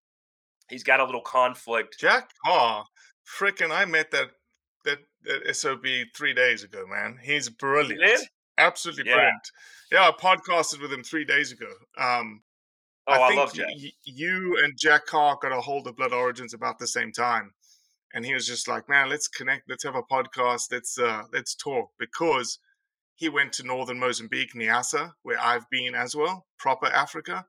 He's 0.68 0.82
got 0.82 1.00
a 1.00 1.04
little 1.04 1.20
conflict. 1.20 1.96
Jack 1.98 2.30
Carr, 2.44 2.84
freaking! 3.38 3.70
I 3.70 3.84
met 3.84 4.10
that 4.10 4.28
that, 4.84 4.98
that 5.24 5.56
sob 5.56 5.84
three 6.16 6.34
days 6.34 6.64
ago, 6.64 6.84
man. 6.90 7.18
He's 7.22 7.48
brilliant. 7.48 8.28
Absolutely 8.58 9.04
yeah. 9.06 9.14
brilliant. 9.14 9.50
Yeah, 9.92 10.08
I 10.08 10.12
podcasted 10.12 10.80
with 10.80 10.92
him 10.92 11.02
three 11.02 11.24
days 11.24 11.52
ago. 11.52 11.68
Um, 11.98 12.42
oh, 13.06 13.12
I, 13.12 13.32
I 13.32 13.34
love 13.34 13.52
Jack. 13.54 13.66
Y- 13.76 13.90
you 14.04 14.58
and 14.62 14.72
Jack 14.78 15.06
Carr 15.06 15.38
got 15.40 15.52
a 15.52 15.60
hold 15.60 15.86
of 15.86 15.96
Blood 15.96 16.12
Origins 16.12 16.54
about 16.54 16.78
the 16.78 16.86
same 16.86 17.12
time 17.12 17.52
and 18.14 18.24
he 18.24 18.32
was 18.32 18.46
just 18.46 18.68
like, 18.68 18.88
"Man, 18.88 19.10
let's 19.10 19.28
connect. 19.28 19.68
Let's 19.68 19.84
have 19.84 19.96
a 19.96 20.02
podcast. 20.02 20.72
Let's 20.72 20.98
uh, 20.98 21.24
let's 21.32 21.54
talk." 21.54 21.90
Because 21.98 22.58
he 23.16 23.28
went 23.28 23.52
to 23.54 23.64
northern 23.64 23.98
Mozambique, 23.98 24.54
Niassa, 24.54 25.12
where 25.22 25.40
I've 25.40 25.68
been 25.70 25.94
as 25.94 26.16
well, 26.16 26.46
proper 26.58 26.86
Africa, 26.86 27.44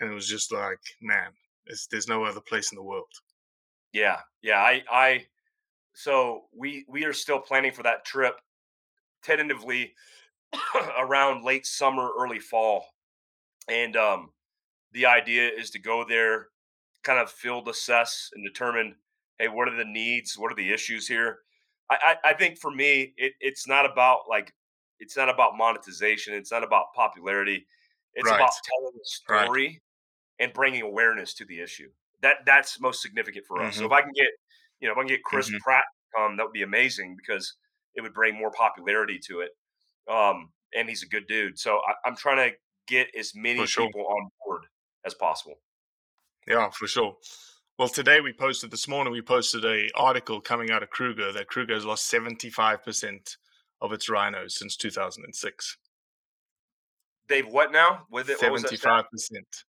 and 0.00 0.10
it 0.10 0.14
was 0.14 0.28
just 0.28 0.52
like, 0.52 0.80
man, 1.00 1.30
there's 1.90 2.08
no 2.08 2.24
other 2.24 2.40
place 2.40 2.72
in 2.72 2.76
the 2.76 2.82
world. 2.82 3.12
Yeah, 3.92 4.18
yeah. 4.42 4.58
I, 4.58 4.82
I, 4.90 5.26
so 5.94 6.44
we 6.56 6.84
we 6.88 7.04
are 7.04 7.12
still 7.12 7.40
planning 7.40 7.72
for 7.72 7.82
that 7.82 8.04
trip, 8.04 8.40
tentatively 9.22 9.94
around 10.98 11.44
late 11.44 11.66
summer, 11.66 12.10
early 12.18 12.40
fall, 12.40 12.86
and 13.68 13.96
um, 13.96 14.30
the 14.92 15.06
idea 15.06 15.48
is 15.48 15.70
to 15.70 15.78
go 15.78 16.04
there, 16.08 16.48
kind 17.02 17.18
of 17.18 17.30
field 17.30 17.68
assess 17.68 18.30
and 18.34 18.44
determine 18.44 18.96
hey, 19.38 19.48
what 19.48 19.68
are 19.68 19.76
the 19.76 19.84
needs? 19.84 20.38
What 20.38 20.52
are 20.52 20.56
the 20.56 20.72
issues 20.72 21.06
here? 21.06 21.38
I, 21.90 21.96
I, 22.24 22.30
I 22.30 22.32
think 22.34 22.58
for 22.58 22.70
me, 22.70 23.14
it, 23.16 23.32
it's 23.40 23.68
not 23.68 23.90
about 23.90 24.20
like 24.28 24.52
it's 24.98 25.16
not 25.16 25.28
about 25.28 25.56
monetization. 25.56 26.34
It's 26.34 26.50
not 26.50 26.64
about 26.64 26.86
popularity. 26.94 27.66
It's 28.14 28.28
right. 28.28 28.36
about 28.36 28.52
telling 28.64 28.94
a 28.94 29.04
story 29.04 29.66
right. 29.66 29.80
and 30.40 30.52
bringing 30.52 30.82
awareness 30.82 31.34
to 31.34 31.44
the 31.44 31.60
issue. 31.60 31.88
That 32.22 32.36
that's 32.46 32.80
most 32.80 33.02
significant 33.02 33.46
for 33.46 33.62
us. 33.62 33.74
Mm-hmm. 33.74 33.80
So 33.80 33.86
if 33.86 33.92
I 33.92 34.00
can 34.00 34.12
get, 34.14 34.28
you 34.80 34.88
know, 34.88 34.92
if 34.92 34.98
I 34.98 35.02
can 35.02 35.08
get 35.08 35.22
Chris 35.22 35.48
mm-hmm. 35.48 35.58
Pratt 35.58 35.84
um, 36.18 36.36
that 36.36 36.44
would 36.44 36.52
be 36.52 36.62
amazing 36.62 37.16
because 37.16 37.54
it 37.94 38.00
would 38.00 38.14
bring 38.14 38.38
more 38.38 38.50
popularity 38.50 39.20
to 39.26 39.40
it. 39.40 39.50
Um, 40.10 40.50
and 40.74 40.88
he's 40.88 41.02
a 41.02 41.08
good 41.08 41.26
dude. 41.26 41.58
So 41.58 41.80
I, 41.86 42.08
am 42.08 42.16
trying 42.16 42.50
to 42.50 42.56
get 42.86 43.08
as 43.18 43.32
many 43.34 43.66
sure. 43.66 43.86
people 43.86 44.06
on 44.06 44.28
board 44.44 44.62
as 45.04 45.14
possible. 45.14 45.56
Yeah, 46.46 46.70
for 46.70 46.86
sure. 46.86 47.16
Well, 47.78 47.88
today 47.88 48.22
we 48.22 48.32
posted 48.32 48.70
this 48.70 48.88
morning. 48.88 49.12
We 49.12 49.20
posted 49.20 49.62
a 49.66 49.90
article 49.94 50.40
coming 50.40 50.70
out 50.70 50.82
of 50.82 50.88
Kruger 50.88 51.30
that 51.32 51.48
Kruger 51.48 51.74
has 51.74 51.84
lost 51.84 52.06
seventy 52.06 52.48
five 52.48 52.82
percent 52.82 53.36
of 53.82 53.92
its 53.92 54.08
rhinos 54.08 54.54
since 54.54 54.76
two 54.76 54.90
thousand 54.90 55.24
and 55.24 55.36
six. 55.36 55.76
They've 57.28 57.46
what 57.46 57.72
now? 57.72 58.06
With 58.10 58.30
it, 58.30 58.38
seventy 58.38 58.76
five 58.76 59.10
percent. 59.10 59.64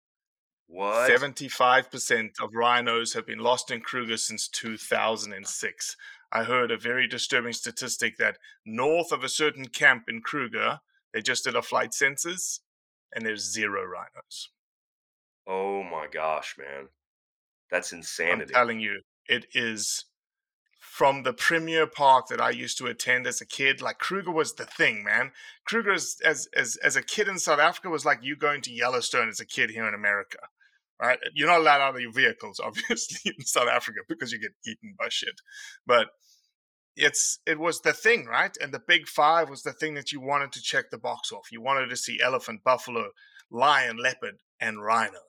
What? 0.66 1.06
Seventy 1.06 1.48
five 1.48 1.92
percent 1.92 2.32
of 2.42 2.50
rhinos 2.56 3.14
have 3.14 3.24
been 3.24 3.38
lost 3.38 3.70
in 3.70 3.80
Kruger 3.80 4.16
since 4.16 4.48
two 4.48 4.76
thousand 4.76 5.32
and 5.32 5.46
six. 5.46 5.96
I 6.32 6.42
heard 6.42 6.72
a 6.72 6.78
very 6.78 7.06
disturbing 7.06 7.52
statistic 7.52 8.16
that 8.16 8.38
north 8.66 9.12
of 9.12 9.22
a 9.22 9.28
certain 9.28 9.66
camp 9.66 10.04
in 10.08 10.22
Kruger, 10.22 10.80
they 11.14 11.22
just 11.22 11.44
did 11.44 11.54
a 11.54 11.62
flight 11.62 11.94
census, 11.94 12.62
and 13.14 13.24
there's 13.24 13.52
zero 13.52 13.84
rhinos. 13.84 14.50
Oh 15.46 15.84
my 15.84 16.08
gosh, 16.12 16.56
man. 16.58 16.88
That's 17.72 17.92
insanity. 17.92 18.54
I'm 18.54 18.61
telling 18.61 18.80
you, 18.80 19.00
it 19.26 19.46
is 19.54 20.04
from 20.78 21.22
the 21.22 21.32
premier 21.32 21.87
park 21.87 22.26
that 22.28 22.40
I 22.40 22.50
used 22.50 22.76
to 22.78 22.87
attend 22.87 23.26
as 23.26 23.40
a 23.40 23.46
kid. 23.46 23.80
Like 23.80 23.98
Kruger 23.98 24.30
was 24.30 24.52
the 24.54 24.66
thing, 24.66 25.02
man. 25.02 25.32
Kruger 25.64 25.92
as 25.92 26.16
as 26.22 26.48
as, 26.54 26.76
as 26.85 26.96
a 26.96 27.02
kid 27.02 27.28
in 27.28 27.38
South 27.38 27.58
Africa 27.58 27.88
was 27.88 28.04
like 28.04 28.18
you 28.22 28.37
going 28.37 28.61
to 28.61 28.72
Yellowstone 28.72 29.30
as 29.30 29.40
a 29.40 29.46
kid 29.46 29.70
here 29.70 29.88
in 29.88 29.94
America. 29.94 30.38
Right? 31.00 31.18
You're 31.35 31.48
not 31.48 31.61
allowed 31.61 31.80
out 31.80 31.94
of 31.94 32.00
your 32.00 32.12
vehicles, 32.12 32.61
obviously, 32.64 33.32
in 33.37 33.44
South 33.44 33.68
Africa 33.68 34.00
because 34.06 34.30
you 34.32 34.38
get 34.38 34.52
eaten 34.66 34.94
by 34.98 35.06
shit. 35.08 35.40
But 35.87 36.08
it's 36.94 37.38
it 37.46 37.58
was 37.58 37.80
the 37.80 37.94
thing, 37.94 38.26
right? 38.26 38.54
And 38.61 38.70
the 38.72 38.82
big 38.87 39.08
five 39.08 39.48
was 39.48 39.62
the 39.62 39.72
thing 39.72 39.94
that 39.94 40.12
you 40.12 40.20
wanted 40.20 40.52
to 40.52 40.62
check 40.62 40.90
the 40.90 40.98
box 40.98 41.32
off. 41.32 41.50
You 41.50 41.62
wanted 41.62 41.88
to 41.88 41.96
see 41.96 42.20
elephant, 42.20 42.64
buffalo, 42.64 43.12
lion, 43.50 43.96
leopard, 43.96 44.40
and 44.61 44.85
rhino. 44.85 45.20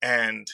And 0.00 0.48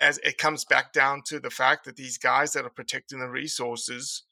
as 0.00 0.18
it 0.18 0.38
comes 0.38 0.64
back 0.64 0.92
down 0.92 1.22
to 1.26 1.40
the 1.40 1.50
fact 1.50 1.84
that 1.84 1.96
these 1.96 2.18
guys 2.18 2.52
that 2.52 2.64
are 2.64 2.70
protecting 2.70 3.18
the 3.18 3.28
resources 3.28 4.22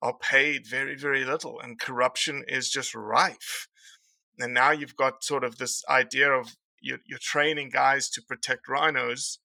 are 0.00 0.16
paid 0.16 0.66
very, 0.66 0.96
very 0.96 1.24
little, 1.24 1.60
and 1.60 1.80
corruption 1.80 2.44
is 2.46 2.70
just 2.70 2.94
rife. 2.94 3.68
And 4.38 4.54
now 4.54 4.70
you've 4.70 4.96
got 4.96 5.24
sort 5.24 5.44
of 5.44 5.58
this 5.58 5.82
idea 5.88 6.30
of 6.30 6.56
you're, 6.80 7.00
you're 7.06 7.18
training 7.18 7.70
guys 7.70 8.08
to 8.10 8.22
protect 8.22 8.68
rhinos, 8.68 9.38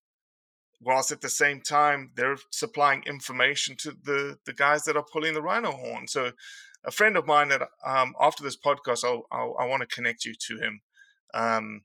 whilst 0.79 1.11
at 1.11 1.21
the 1.21 1.29
same 1.29 1.61
time 1.61 2.11
they're 2.15 2.37
supplying 2.51 3.03
information 3.03 3.75
to 3.79 3.91
the 4.03 4.37
the 4.45 4.53
guys 4.53 4.83
that 4.83 4.97
are 4.97 5.05
pulling 5.11 5.33
the 5.33 5.41
rhino 5.41 5.71
horn. 5.71 6.07
So, 6.07 6.31
a 6.83 6.91
friend 6.91 7.17
of 7.17 7.25
mine 7.25 7.49
that 7.49 7.61
um, 7.85 8.13
after 8.19 8.43
this 8.43 8.57
podcast, 8.57 9.03
I'll, 9.03 9.25
I'll 9.31 9.55
i 9.59 9.65
want 9.65 9.81
to 9.81 9.95
connect 9.95 10.25
you 10.25 10.33
to 10.47 10.57
him. 10.57 10.81
Um, 11.33 11.81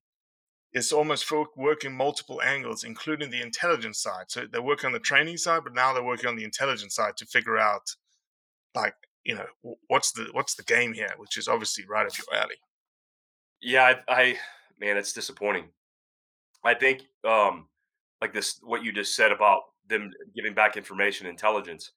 is 0.75 0.93
almost 0.93 1.31
working 1.57 1.95
multiple 1.95 2.43
angles, 2.43 2.85
including 2.85 3.31
the 3.31 3.41
intelligence 3.41 4.01
side. 4.03 4.27
So 4.29 4.45
they're 4.51 4.63
working 4.63 4.89
on 4.89 4.93
the 4.93 4.99
training 4.99 5.39
side, 5.39 5.63
but 5.65 5.75
now 5.75 5.93
they're 5.93 6.03
working 6.03 6.29
on 6.29 6.37
the 6.37 6.45
intelligence 6.45 6.95
side 6.95 7.17
to 7.17 7.27
figure 7.27 7.59
out, 7.59 7.95
like, 8.75 8.95
you 9.25 9.35
know, 9.35 9.47
what's 9.89 10.13
the 10.13 10.29
what's 10.33 10.55
the 10.55 10.63
game 10.63 10.93
here, 10.93 11.13
which 11.17 11.37
is 11.37 11.49
obviously 11.49 11.85
right 11.89 12.07
up 12.07 12.13
your 12.17 12.41
alley. 12.41 12.57
Yeah, 13.61 13.95
I, 14.09 14.15
I 14.21 14.39
man, 14.79 14.97
it's 14.97 15.13
disappointing. 15.13 15.71
I 16.65 16.75
think 16.75 17.03
um 17.27 17.69
like 18.21 18.33
this 18.33 18.59
what 18.63 18.85
you 18.85 18.93
just 18.93 19.15
said 19.15 19.33
about 19.33 19.63
them 19.89 20.11
giving 20.35 20.55
back 20.55 20.77
information 20.77 21.27
intelligence 21.27 21.93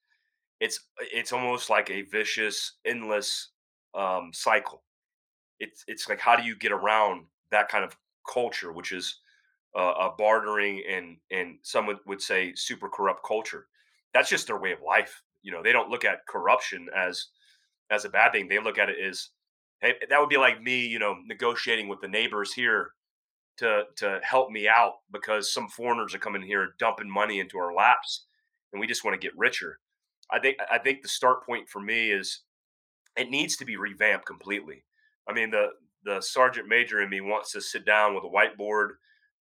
it's 0.60 0.80
it's 1.00 1.32
almost 1.32 1.68
like 1.68 1.90
a 1.90 2.02
vicious 2.02 2.74
endless 2.86 3.50
um 3.94 4.30
cycle 4.32 4.82
it's 5.58 5.84
it's 5.88 6.08
like 6.08 6.20
how 6.20 6.36
do 6.36 6.44
you 6.44 6.56
get 6.56 6.72
around 6.72 7.26
that 7.50 7.68
kind 7.68 7.84
of 7.84 7.96
culture 8.30 8.72
which 8.72 8.92
is 8.92 9.20
uh, 9.76 9.94
a 9.98 10.10
bartering 10.16 10.82
and 10.88 11.16
and 11.30 11.58
someone 11.62 11.98
would 12.06 12.20
say 12.20 12.52
super 12.54 12.88
corrupt 12.88 13.24
culture 13.26 13.66
that's 14.12 14.28
just 14.28 14.46
their 14.46 14.60
way 14.60 14.72
of 14.72 14.82
life 14.86 15.22
you 15.42 15.50
know 15.50 15.62
they 15.62 15.72
don't 15.72 15.90
look 15.90 16.04
at 16.04 16.26
corruption 16.28 16.88
as 16.94 17.28
as 17.90 18.04
a 18.04 18.10
bad 18.10 18.32
thing 18.32 18.48
they 18.48 18.58
look 18.58 18.78
at 18.78 18.90
it 18.90 18.96
as 19.02 19.30
hey 19.80 19.94
that 20.08 20.20
would 20.20 20.28
be 20.28 20.36
like 20.36 20.62
me 20.62 20.86
you 20.86 20.98
know 20.98 21.16
negotiating 21.26 21.88
with 21.88 22.00
the 22.00 22.08
neighbors 22.08 22.52
here 22.52 22.92
to 23.58 23.84
to 23.96 24.20
help 24.22 24.50
me 24.50 24.68
out 24.68 24.94
because 25.12 25.52
some 25.52 25.68
foreigners 25.68 26.14
are 26.14 26.18
coming 26.18 26.42
here 26.42 26.74
dumping 26.78 27.10
money 27.10 27.40
into 27.40 27.58
our 27.58 27.74
laps 27.74 28.26
and 28.72 28.80
we 28.80 28.86
just 28.86 29.04
want 29.04 29.18
to 29.18 29.24
get 29.24 29.36
richer. 29.36 29.78
I 30.30 30.38
think 30.38 30.56
I 30.70 30.78
think 30.78 31.02
the 31.02 31.08
start 31.08 31.44
point 31.44 31.68
for 31.68 31.80
me 31.80 32.10
is 32.10 32.40
it 33.16 33.30
needs 33.30 33.56
to 33.56 33.64
be 33.64 33.76
revamped 33.76 34.26
completely. 34.26 34.84
I 35.28 35.32
mean 35.32 35.50
the 35.50 35.68
the 36.04 36.20
sergeant 36.20 36.68
major 36.68 37.00
in 37.00 37.10
me 37.10 37.20
wants 37.20 37.52
to 37.52 37.60
sit 37.60 37.84
down 37.84 38.14
with 38.14 38.24
a 38.24 38.28
whiteboard 38.28 38.90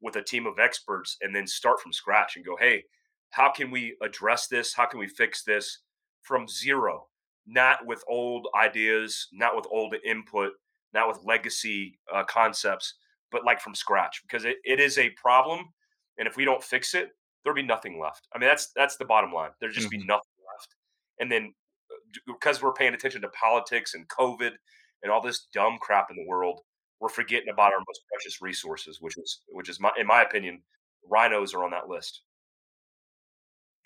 with 0.01 0.15
a 0.15 0.21
team 0.21 0.47
of 0.47 0.59
experts 0.59 1.17
and 1.21 1.35
then 1.35 1.45
start 1.45 1.79
from 1.79 1.93
scratch 1.93 2.35
and 2.35 2.45
go, 2.45 2.55
"Hey, 2.57 2.83
how 3.31 3.49
can 3.49 3.71
we 3.71 3.95
address 4.01 4.47
this? 4.47 4.73
How 4.73 4.85
can 4.85 4.99
we 4.99 5.07
fix 5.07 5.43
this 5.43 5.79
from 6.21 6.47
zero? 6.47 7.07
Not 7.47 7.85
with 7.85 8.03
old 8.07 8.47
ideas, 8.55 9.27
not 9.31 9.55
with 9.55 9.65
old 9.71 9.95
input, 10.05 10.53
not 10.93 11.07
with 11.07 11.23
legacy 11.23 11.97
uh, 12.13 12.23
concepts, 12.25 12.95
but 13.31 13.45
like 13.45 13.61
from 13.61 13.73
scratch 13.73 14.21
because 14.21 14.45
it, 14.45 14.57
it 14.63 14.79
is 14.79 14.97
a 14.97 15.09
problem. 15.11 15.69
And 16.17 16.27
if 16.27 16.35
we 16.35 16.45
don't 16.45 16.63
fix 16.63 16.93
it, 16.93 17.09
there'll 17.43 17.55
be 17.55 17.63
nothing 17.63 17.99
left. 17.99 18.27
I 18.33 18.37
mean, 18.37 18.47
that's 18.47 18.71
that's 18.75 18.97
the 18.97 19.05
bottom 19.05 19.31
line. 19.31 19.51
There'll 19.59 19.73
just 19.73 19.87
mm-hmm. 19.87 20.01
be 20.01 20.05
nothing 20.05 20.31
left. 20.53 20.75
And 21.19 21.31
then 21.31 21.53
uh, 21.91 22.33
because 22.33 22.61
we're 22.61 22.73
paying 22.73 22.93
attention 22.93 23.21
to 23.21 23.29
politics 23.29 23.93
and 23.93 24.07
COVID 24.09 24.51
and 25.03 25.11
all 25.11 25.21
this 25.21 25.47
dumb 25.53 25.77
crap 25.79 26.07
in 26.09 26.17
the 26.17 26.27
world, 26.27 26.61
we're 26.99 27.09
forgetting 27.09 27.49
about 27.49 27.73
our 27.73 27.79
most 27.79 28.01
precious 28.11 28.41
resources, 28.41 28.99
which 29.01 29.17
is 29.17 29.41
which 29.49 29.69
is 29.69 29.79
my 29.79 29.91
in 29.99 30.07
my 30.07 30.21
opinion, 30.21 30.61
rhinos 31.09 31.53
are 31.53 31.63
on 31.63 31.71
that 31.71 31.89
list. 31.89 32.21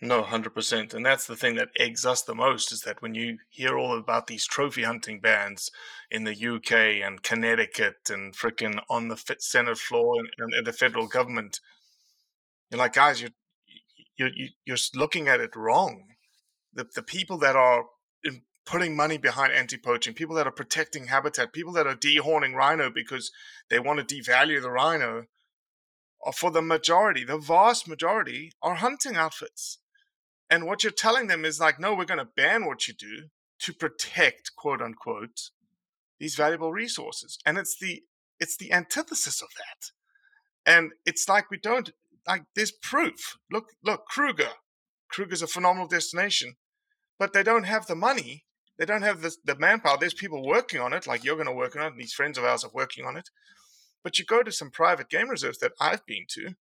No, 0.02 0.24
100%. 0.24 0.94
And 0.94 1.06
that's 1.06 1.26
the 1.26 1.38
thing 1.38 1.56
that 1.56 1.70
eggs 1.80 2.06
us 2.06 2.22
the 2.22 2.36
most 2.36 2.74
is 2.74 2.82
that 2.82 3.02
when 3.02 3.16
you 3.16 3.38
hear 3.50 3.78
all 3.78 3.98
about 3.98 4.28
these 4.28 4.46
trophy 4.46 4.84
hunting 4.84 5.22
bans 5.22 5.72
in 6.12 6.26
the 6.26 6.34
UK 6.36 7.02
and 7.02 7.24
Connecticut 7.24 8.10
and 8.10 8.36
freaking 8.36 8.80
on 8.90 9.08
the 9.08 9.36
Senate 9.40 9.78
floor 9.78 10.16
and, 10.38 10.54
and 10.54 10.68
the 10.68 10.74
federal 10.74 11.08
government, 11.08 11.62
you're 12.70 12.80
like, 12.80 12.94
guys, 12.94 13.22
you're, 13.22 13.32
you're, 14.18 14.32
you're 14.66 14.78
looking 14.94 15.30
at 15.30 15.40
it 15.40 15.56
wrong. 15.56 16.08
The, 16.74 16.86
the 16.94 17.04
people 17.04 17.38
that 17.38 17.56
are 17.56 17.86
putting 18.66 18.96
money 18.96 19.18
behind 19.18 19.54
anti 19.54 19.78
poaching, 19.78 20.14
people 20.14 20.36
that 20.36 20.48
are 20.48 20.52
protecting 20.52 21.08
habitat, 21.08 21.54
people 21.54 21.74
that 21.74 21.88
are 21.88 21.96
dehorning 21.96 22.54
rhino 22.54 22.90
because 22.90 23.32
they 23.70 23.80
want 23.80 24.08
to 24.08 24.16
devalue 24.16 24.62
the 24.62 24.72
rhino, 24.72 25.26
are 26.24 26.34
for 26.34 26.52
the 26.52 26.62
majority, 26.62 27.24
the 27.24 27.38
vast 27.38 27.88
majority, 27.88 28.52
are 28.62 28.76
hunting 28.76 29.16
outfits 29.16 29.78
and 30.50 30.66
what 30.66 30.84
you're 30.84 30.92
telling 30.92 31.28
them 31.28 31.44
is 31.44 31.60
like, 31.60 31.80
no, 31.80 31.94
we're 31.94 32.06
going 32.06 32.20
to 32.20 32.26
ban 32.36 32.66
what 32.66 32.88
you 32.88 32.94
do 32.94 33.30
to 33.60 33.74
protect, 33.74 34.52
quote 34.56 34.82
unquote, 34.82 35.50
these 36.20 36.36
valuable 36.36 36.72
resources. 36.72 37.40
And 37.46 37.58
it's 37.58 37.78
the 37.78 38.04
it's 38.40 38.58
the 38.58 38.72
antithesis 38.72 39.42
of 39.42 39.50
that. 39.58 39.92
And 40.66 40.92
it's 41.06 41.28
like 41.30 41.50
we 41.50 41.58
don't 41.58 41.92
like 42.28 42.44
there's 42.56 42.72
proof. 42.72 43.38
Look, 43.52 43.70
look, 43.84 44.06
Kruger. 44.06 44.50
Kruger's 45.10 45.42
a 45.42 45.48
phenomenal 45.48 45.88
destination, 45.88 46.56
but 47.18 47.32
they 47.34 47.44
don't 47.44 47.64
have 47.64 47.88
the 47.88 47.96
money. 47.96 48.45
They 48.78 48.86
don't 48.86 49.04
have 49.04 49.22
the, 49.22 49.36
the 49.44 49.56
manpower. 49.56 49.98
There's 50.00 50.14
people 50.14 50.46
working 50.46 50.82
on 50.82 50.94
it, 50.94 51.08
like 51.08 51.24
you're 51.24 51.36
going 51.36 51.48
to 51.48 51.54
work 51.54 51.76
on 51.76 51.84
it, 51.84 51.92
and 51.94 52.00
these 52.00 52.14
friends 52.14 52.38
of 52.38 52.44
ours 52.44 52.64
are 52.64 52.72
working 52.74 53.06
on 53.06 53.16
it. 53.16 53.30
But 54.04 54.20
you 54.20 54.26
go 54.26 54.44
to 54.44 54.52
some 54.52 54.70
private 54.70 55.10
game 55.10 55.30
reserves 55.30 55.60
that 55.60 55.72
I've 55.80 56.06
been 56.06 56.26
to, 56.30 56.56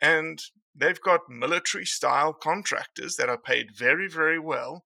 and 0.00 0.40
they've 0.74 1.00
got 1.00 1.28
military 1.28 1.86
style 1.86 2.32
contractors 2.32 3.16
that 3.16 3.28
are 3.28 3.38
paid 3.38 3.76
very, 3.76 4.08
very 4.08 4.38
well 4.38 4.84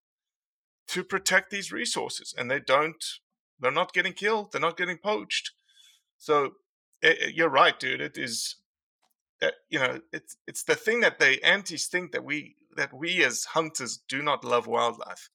to 0.89 1.05
protect 1.05 1.51
these 1.51 1.73
resources. 1.73 2.35
And 2.37 2.51
they 2.51 2.61
don't, 2.61 3.05
they're 3.61 3.71
not 3.71 3.93
getting 3.93 4.13
killed, 4.13 4.53
they're 4.53 4.61
not 4.61 4.77
getting 4.77 4.99
poached. 4.99 5.51
So 6.19 6.53
it, 7.03 7.21
it, 7.21 7.35
you're 7.35 7.49
right, 7.49 7.79
dude. 7.79 8.01
It 8.01 8.17
is, 8.17 8.57
that 9.41 9.55
uh, 9.55 9.57
you 9.69 9.79
know, 9.81 10.01
it's 10.13 10.37
it's 10.47 10.63
the 10.63 10.77
thing 10.77 11.01
that 11.01 11.19
the 11.19 11.45
antis 11.45 11.89
think 11.89 12.13
that 12.13 12.25
we 12.25 12.55
that 12.77 12.95
we 12.95 13.25
as 13.25 13.45
hunters 13.45 13.99
do 14.09 14.23
not 14.23 14.45
love 14.45 14.69
wildlife. 14.69 15.29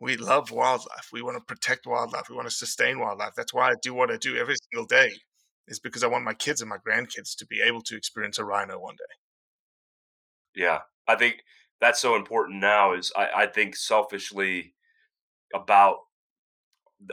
We 0.00 0.16
love 0.16 0.50
wildlife. 0.50 1.08
We 1.12 1.22
want 1.22 1.36
to 1.36 1.54
protect 1.54 1.86
wildlife. 1.86 2.28
We 2.28 2.36
want 2.36 2.48
to 2.48 2.54
sustain 2.54 3.00
wildlife. 3.00 3.34
That's 3.36 3.52
why 3.52 3.70
I 3.70 3.74
do 3.82 3.94
what 3.94 4.10
I 4.10 4.16
do 4.16 4.36
every 4.36 4.54
single 4.70 4.86
day 4.86 5.10
is 5.66 5.80
because 5.80 6.02
I 6.02 6.06
want 6.06 6.24
my 6.24 6.34
kids 6.34 6.60
and 6.60 6.70
my 6.70 6.78
grandkids 6.78 7.36
to 7.36 7.46
be 7.46 7.60
able 7.60 7.82
to 7.82 7.96
experience 7.96 8.38
a 8.38 8.44
rhino 8.44 8.78
one 8.78 8.94
day. 8.94 10.62
Yeah, 10.62 10.80
I 11.06 11.14
think 11.14 11.42
that's 11.80 12.00
so 12.00 12.16
important 12.16 12.60
now. 12.60 12.94
Is 12.94 13.12
I, 13.16 13.28
I 13.36 13.46
think 13.46 13.76
selfishly 13.76 14.74
about 15.54 15.98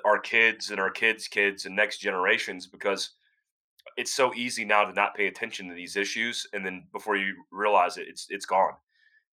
our 0.06 0.19
kids 0.19 0.71
and 0.71 0.80
our 0.80 0.89
kids' 0.89 1.28
kids 1.28 1.65
and 1.65 1.76
next 1.76 2.00
generations 2.00 2.65
because 2.67 3.12
it's 3.98 4.13
so 4.13 4.34
easy 4.34 4.65
now 4.65 4.84
to 4.84 4.93
not 4.93 5.15
pay 5.15 5.28
attention 5.28 5.69
to 5.69 5.76
these 5.76 5.95
issues, 5.95 6.48
and 6.54 6.65
then 6.65 6.86
before 6.91 7.15
you 7.15 7.36
realize 7.52 7.98
it, 7.98 8.08
it's 8.08 8.28
it's 8.30 8.45
gone. 8.45 8.74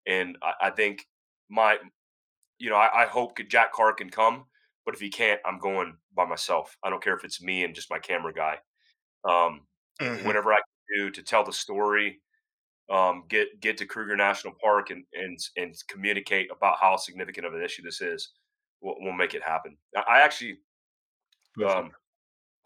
And 0.07 0.37
I, 0.43 0.67
I 0.67 0.71
think 0.71 1.07
my, 1.49 1.77
you 2.63 2.71
know, 2.71 2.77
I, 2.77 3.03
I 3.03 3.07
hope 3.07 3.39
Jack 3.49 3.73
Carr 3.73 3.93
can 3.93 4.11
come, 4.11 4.45
but 4.85 4.95
if 4.95 5.01
he 5.01 5.11
can't, 5.11 5.41
I'm 5.45 5.59
going 5.59 5.97
by 6.15 6.25
myself. 6.27 6.77
I 6.85 6.91
don't 6.91 7.03
care 7.03 7.17
if 7.17 7.25
it's 7.25 7.43
me 7.43 7.65
and 7.65 7.75
just 7.75 7.91
my 7.91 7.99
camera 7.99 8.33
guy 8.33 8.59
um, 9.25 9.63
mm-hmm. 10.01 10.27
whatever 10.27 10.53
I 10.53 10.57
can 10.57 10.99
do 10.99 11.11
to 11.11 11.23
tell 11.23 11.45
the 11.45 11.53
story, 11.53 12.21
um, 12.91 13.25
get 13.29 13.61
get 13.61 13.77
to 13.79 13.87
Kruger 13.87 14.17
National 14.17 14.55
Park 14.63 14.91
and 14.91 15.05
and 15.15 15.39
and 15.57 15.75
communicate 15.89 16.49
about 16.55 16.77
how 16.81 16.97
significant 16.97 17.47
of 17.47 17.55
an 17.55 17.63
issue 17.63 17.83
this 17.83 18.01
is. 18.01 18.31
We'll, 18.81 18.97
we'll 18.99 19.13
make 19.13 19.35
it 19.35 19.43
happen. 19.43 19.77
I, 19.97 20.23
actually, 20.23 20.59
um, 21.65 21.93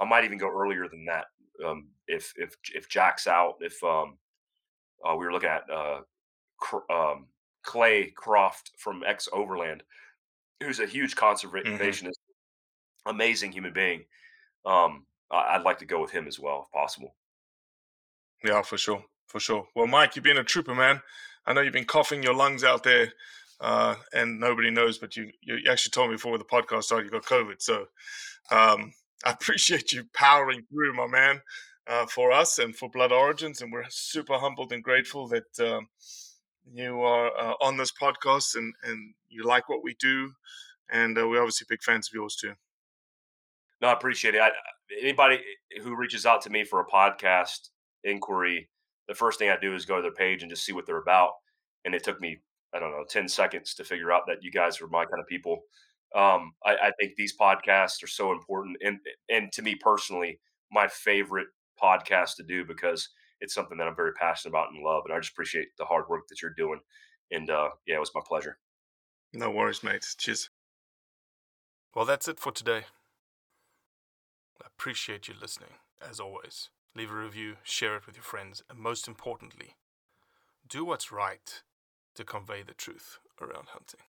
I 0.01 0.07
might 0.07 0.25
even 0.25 0.39
go 0.39 0.51
earlier 0.51 0.89
than 0.89 1.05
that. 1.07 1.27
Um, 1.65 1.89
if 2.09 2.33
if 2.37 2.57
if 2.75 2.89
Jack's 2.89 3.27
out, 3.27 3.57
if 3.61 3.83
um, 3.85 4.17
uh, 5.07 5.15
we 5.15 5.27
were 5.27 5.33
looking 5.33 5.51
at 5.51 5.65
uh, 5.73 6.01
Cr- 6.59 6.91
um, 6.91 7.27
Clay 7.67 8.13
Croft 8.17 8.73
from 8.79 9.03
X 9.05 9.29
Overland, 9.33 9.83
who's 10.63 10.81
a 10.81 10.87
huge 10.87 11.15
conservationist, 11.15 11.75
mm-hmm. 11.75 13.11
amazing 13.11 13.53
human 13.53 13.75
being. 13.75 14.05
Um, 14.65 15.05
I'd 15.31 15.63
like 15.63 15.81
to 15.81 15.85
go 15.85 16.01
with 16.01 16.13
him 16.13 16.27
as 16.27 16.41
well 16.41 16.67
if 16.67 16.73
possible. 16.73 17.15
Yeah, 18.45 18.63
for 18.63 18.79
sure, 18.79 19.05
for 19.27 19.41
sure. 19.41 19.67
Well, 19.75 19.87
Mike, 19.87 20.17
you've 20.17 20.25
been 20.25 20.39
a 20.39 20.45
trooper, 20.45 20.75
man. 20.75 21.03
I 21.45 21.53
know 21.53 21.61
you've 21.61 21.73
been 21.73 21.85
coughing 21.85 22.23
your 22.23 22.35
lungs 22.35 22.65
out 22.65 22.85
there, 22.85 23.13
uh, 23.61 23.97
and 24.13 24.39
nobody 24.39 24.71
knows, 24.71 24.99
but 24.99 25.17
you 25.17 25.31
you 25.43 25.59
actually 25.71 25.91
told 25.91 26.11
me 26.11 26.17
before 26.17 26.39
the 26.39 26.45
podcast 26.45 26.85
started 26.85 27.07
you 27.07 27.11
got 27.11 27.25
COVID. 27.25 27.61
So 27.61 27.87
um, 28.51 28.93
I 29.25 29.33
appreciate 29.33 29.93
you 29.93 30.05
powering 30.15 30.63
through, 30.71 30.95
my 30.95 31.07
man, 31.07 31.41
uh, 31.89 32.07
for 32.07 32.31
us 32.31 32.59
and 32.59 32.77
for 32.77 32.89
Blood 32.89 33.13
Origins, 33.13 33.61
and 33.61 33.73
we're 33.73 33.85
super 33.89 34.39
humbled 34.39 34.73
and 34.73 34.83
grateful 34.83 35.27
that 35.29 35.61
um, 35.61 35.89
you 36.73 37.01
are 37.01 37.31
uh, 37.39 37.55
on 37.61 37.77
this 37.77 37.93
podcast 37.93 38.57
and 38.57 38.75
and 38.83 39.15
you 39.29 39.45
like 39.45 39.69
what 39.69 39.83
we 39.83 39.95
do, 39.95 40.33
and 40.91 41.19
uh, 41.19 41.27
we're 41.29 41.41
obviously 41.41 41.67
big 41.69 41.83
fans 41.83 42.09
of 42.09 42.15
yours 42.15 42.37
too. 42.37 42.55
No, 43.81 43.89
I 43.89 43.93
appreciate 43.93 44.35
it. 44.35 44.41
I, 44.41 44.51
anybody 45.01 45.41
who 45.83 45.97
reaches 45.97 46.27
out 46.27 46.41
to 46.43 46.51
me 46.51 46.65
for 46.65 46.81
a 46.81 46.87
podcast 46.87 47.69
inquiry, 48.05 48.69
the 49.09 49.15
first 49.15 49.39
thing 49.39 49.51
I 49.51 49.59
do 49.61 49.75
is 49.75 49.85
go 49.85 49.97
to 49.97 50.03
their 50.03 50.13
page 50.13 50.43
and 50.43 50.51
just 50.51 50.65
see 50.65 50.73
what 50.73 50.87
they're 50.87 51.03
about. 51.03 51.33
And 51.85 51.95
it 51.95 52.03
took 52.03 52.21
me, 52.21 52.39
I 52.75 52.79
don't 52.79 52.91
know, 52.91 53.05
10 53.09 53.29
seconds 53.29 53.75
to 53.75 53.85
figure 53.85 54.13
out 54.13 54.23
that 54.27 54.43
you 54.43 54.51
guys 54.51 54.81
are 54.81 54.89
my 54.89 55.05
kind 55.05 55.21
of 55.21 55.27
people. 55.27 55.63
Um, 56.15 56.53
I, 56.65 56.77
I 56.77 56.93
think 56.99 57.13
these 57.17 57.37
podcasts 57.39 58.03
are 58.03 58.09
so 58.09 58.33
important, 58.33 58.77
and 58.83 58.99
and 59.29 59.53
to 59.53 59.63
me 59.63 59.75
personally, 59.75 60.39
my 60.71 60.89
favorite 60.89 61.49
podcast 61.83 62.37
to 62.37 62.43
do 62.43 62.65
because 62.65 63.09
it's 63.41 63.55
something 63.55 63.79
that 63.79 63.87
I'm 63.87 63.97
very 63.97 64.13
passionate 64.13 64.51
about 64.51 64.73
and 64.73 64.83
love, 64.83 65.03
and 65.05 65.15
I 65.15 65.19
just 65.19 65.33
appreciate 65.33 65.69
the 65.79 65.85
hard 65.85 66.09
work 66.09 66.29
that 66.29 66.43
you're 66.43 66.55
doing. 66.57 66.81
And 67.31 67.51
uh, 67.51 67.71
yeah, 67.87 67.97
it 67.97 68.01
was 68.01 68.13
my 68.15 68.23
pleasure. 68.27 68.59
No 69.33 69.51
worries, 69.51 69.83
mate. 69.83 70.07
Cheers. 70.19 70.51
Well, 71.95 72.05
that's 72.05 72.29
it 72.29 72.39
for 72.39 72.53
today. 72.53 72.85
I 74.63 74.67
appreciate 74.67 75.29
you 75.29 75.35
listening, 75.41 75.71
as 76.09 76.21
always. 76.21 76.71
Leave 76.95 77.11
a 77.11 77.15
review, 77.15 77.57
share 77.63 77.97
it 77.97 78.07
with 78.07 78.17
your 78.17 78.23
friends, 78.23 78.63
and 78.71 78.79
most 78.79 79.07
importantly, 79.07 79.77
do 80.67 80.85
what's 80.85 81.13
right 81.13 81.63
to 82.15 82.25
convey 82.25 82.63
the 82.63 82.75
truth 82.75 83.19
around 83.41 83.69
hunting. 83.69 84.01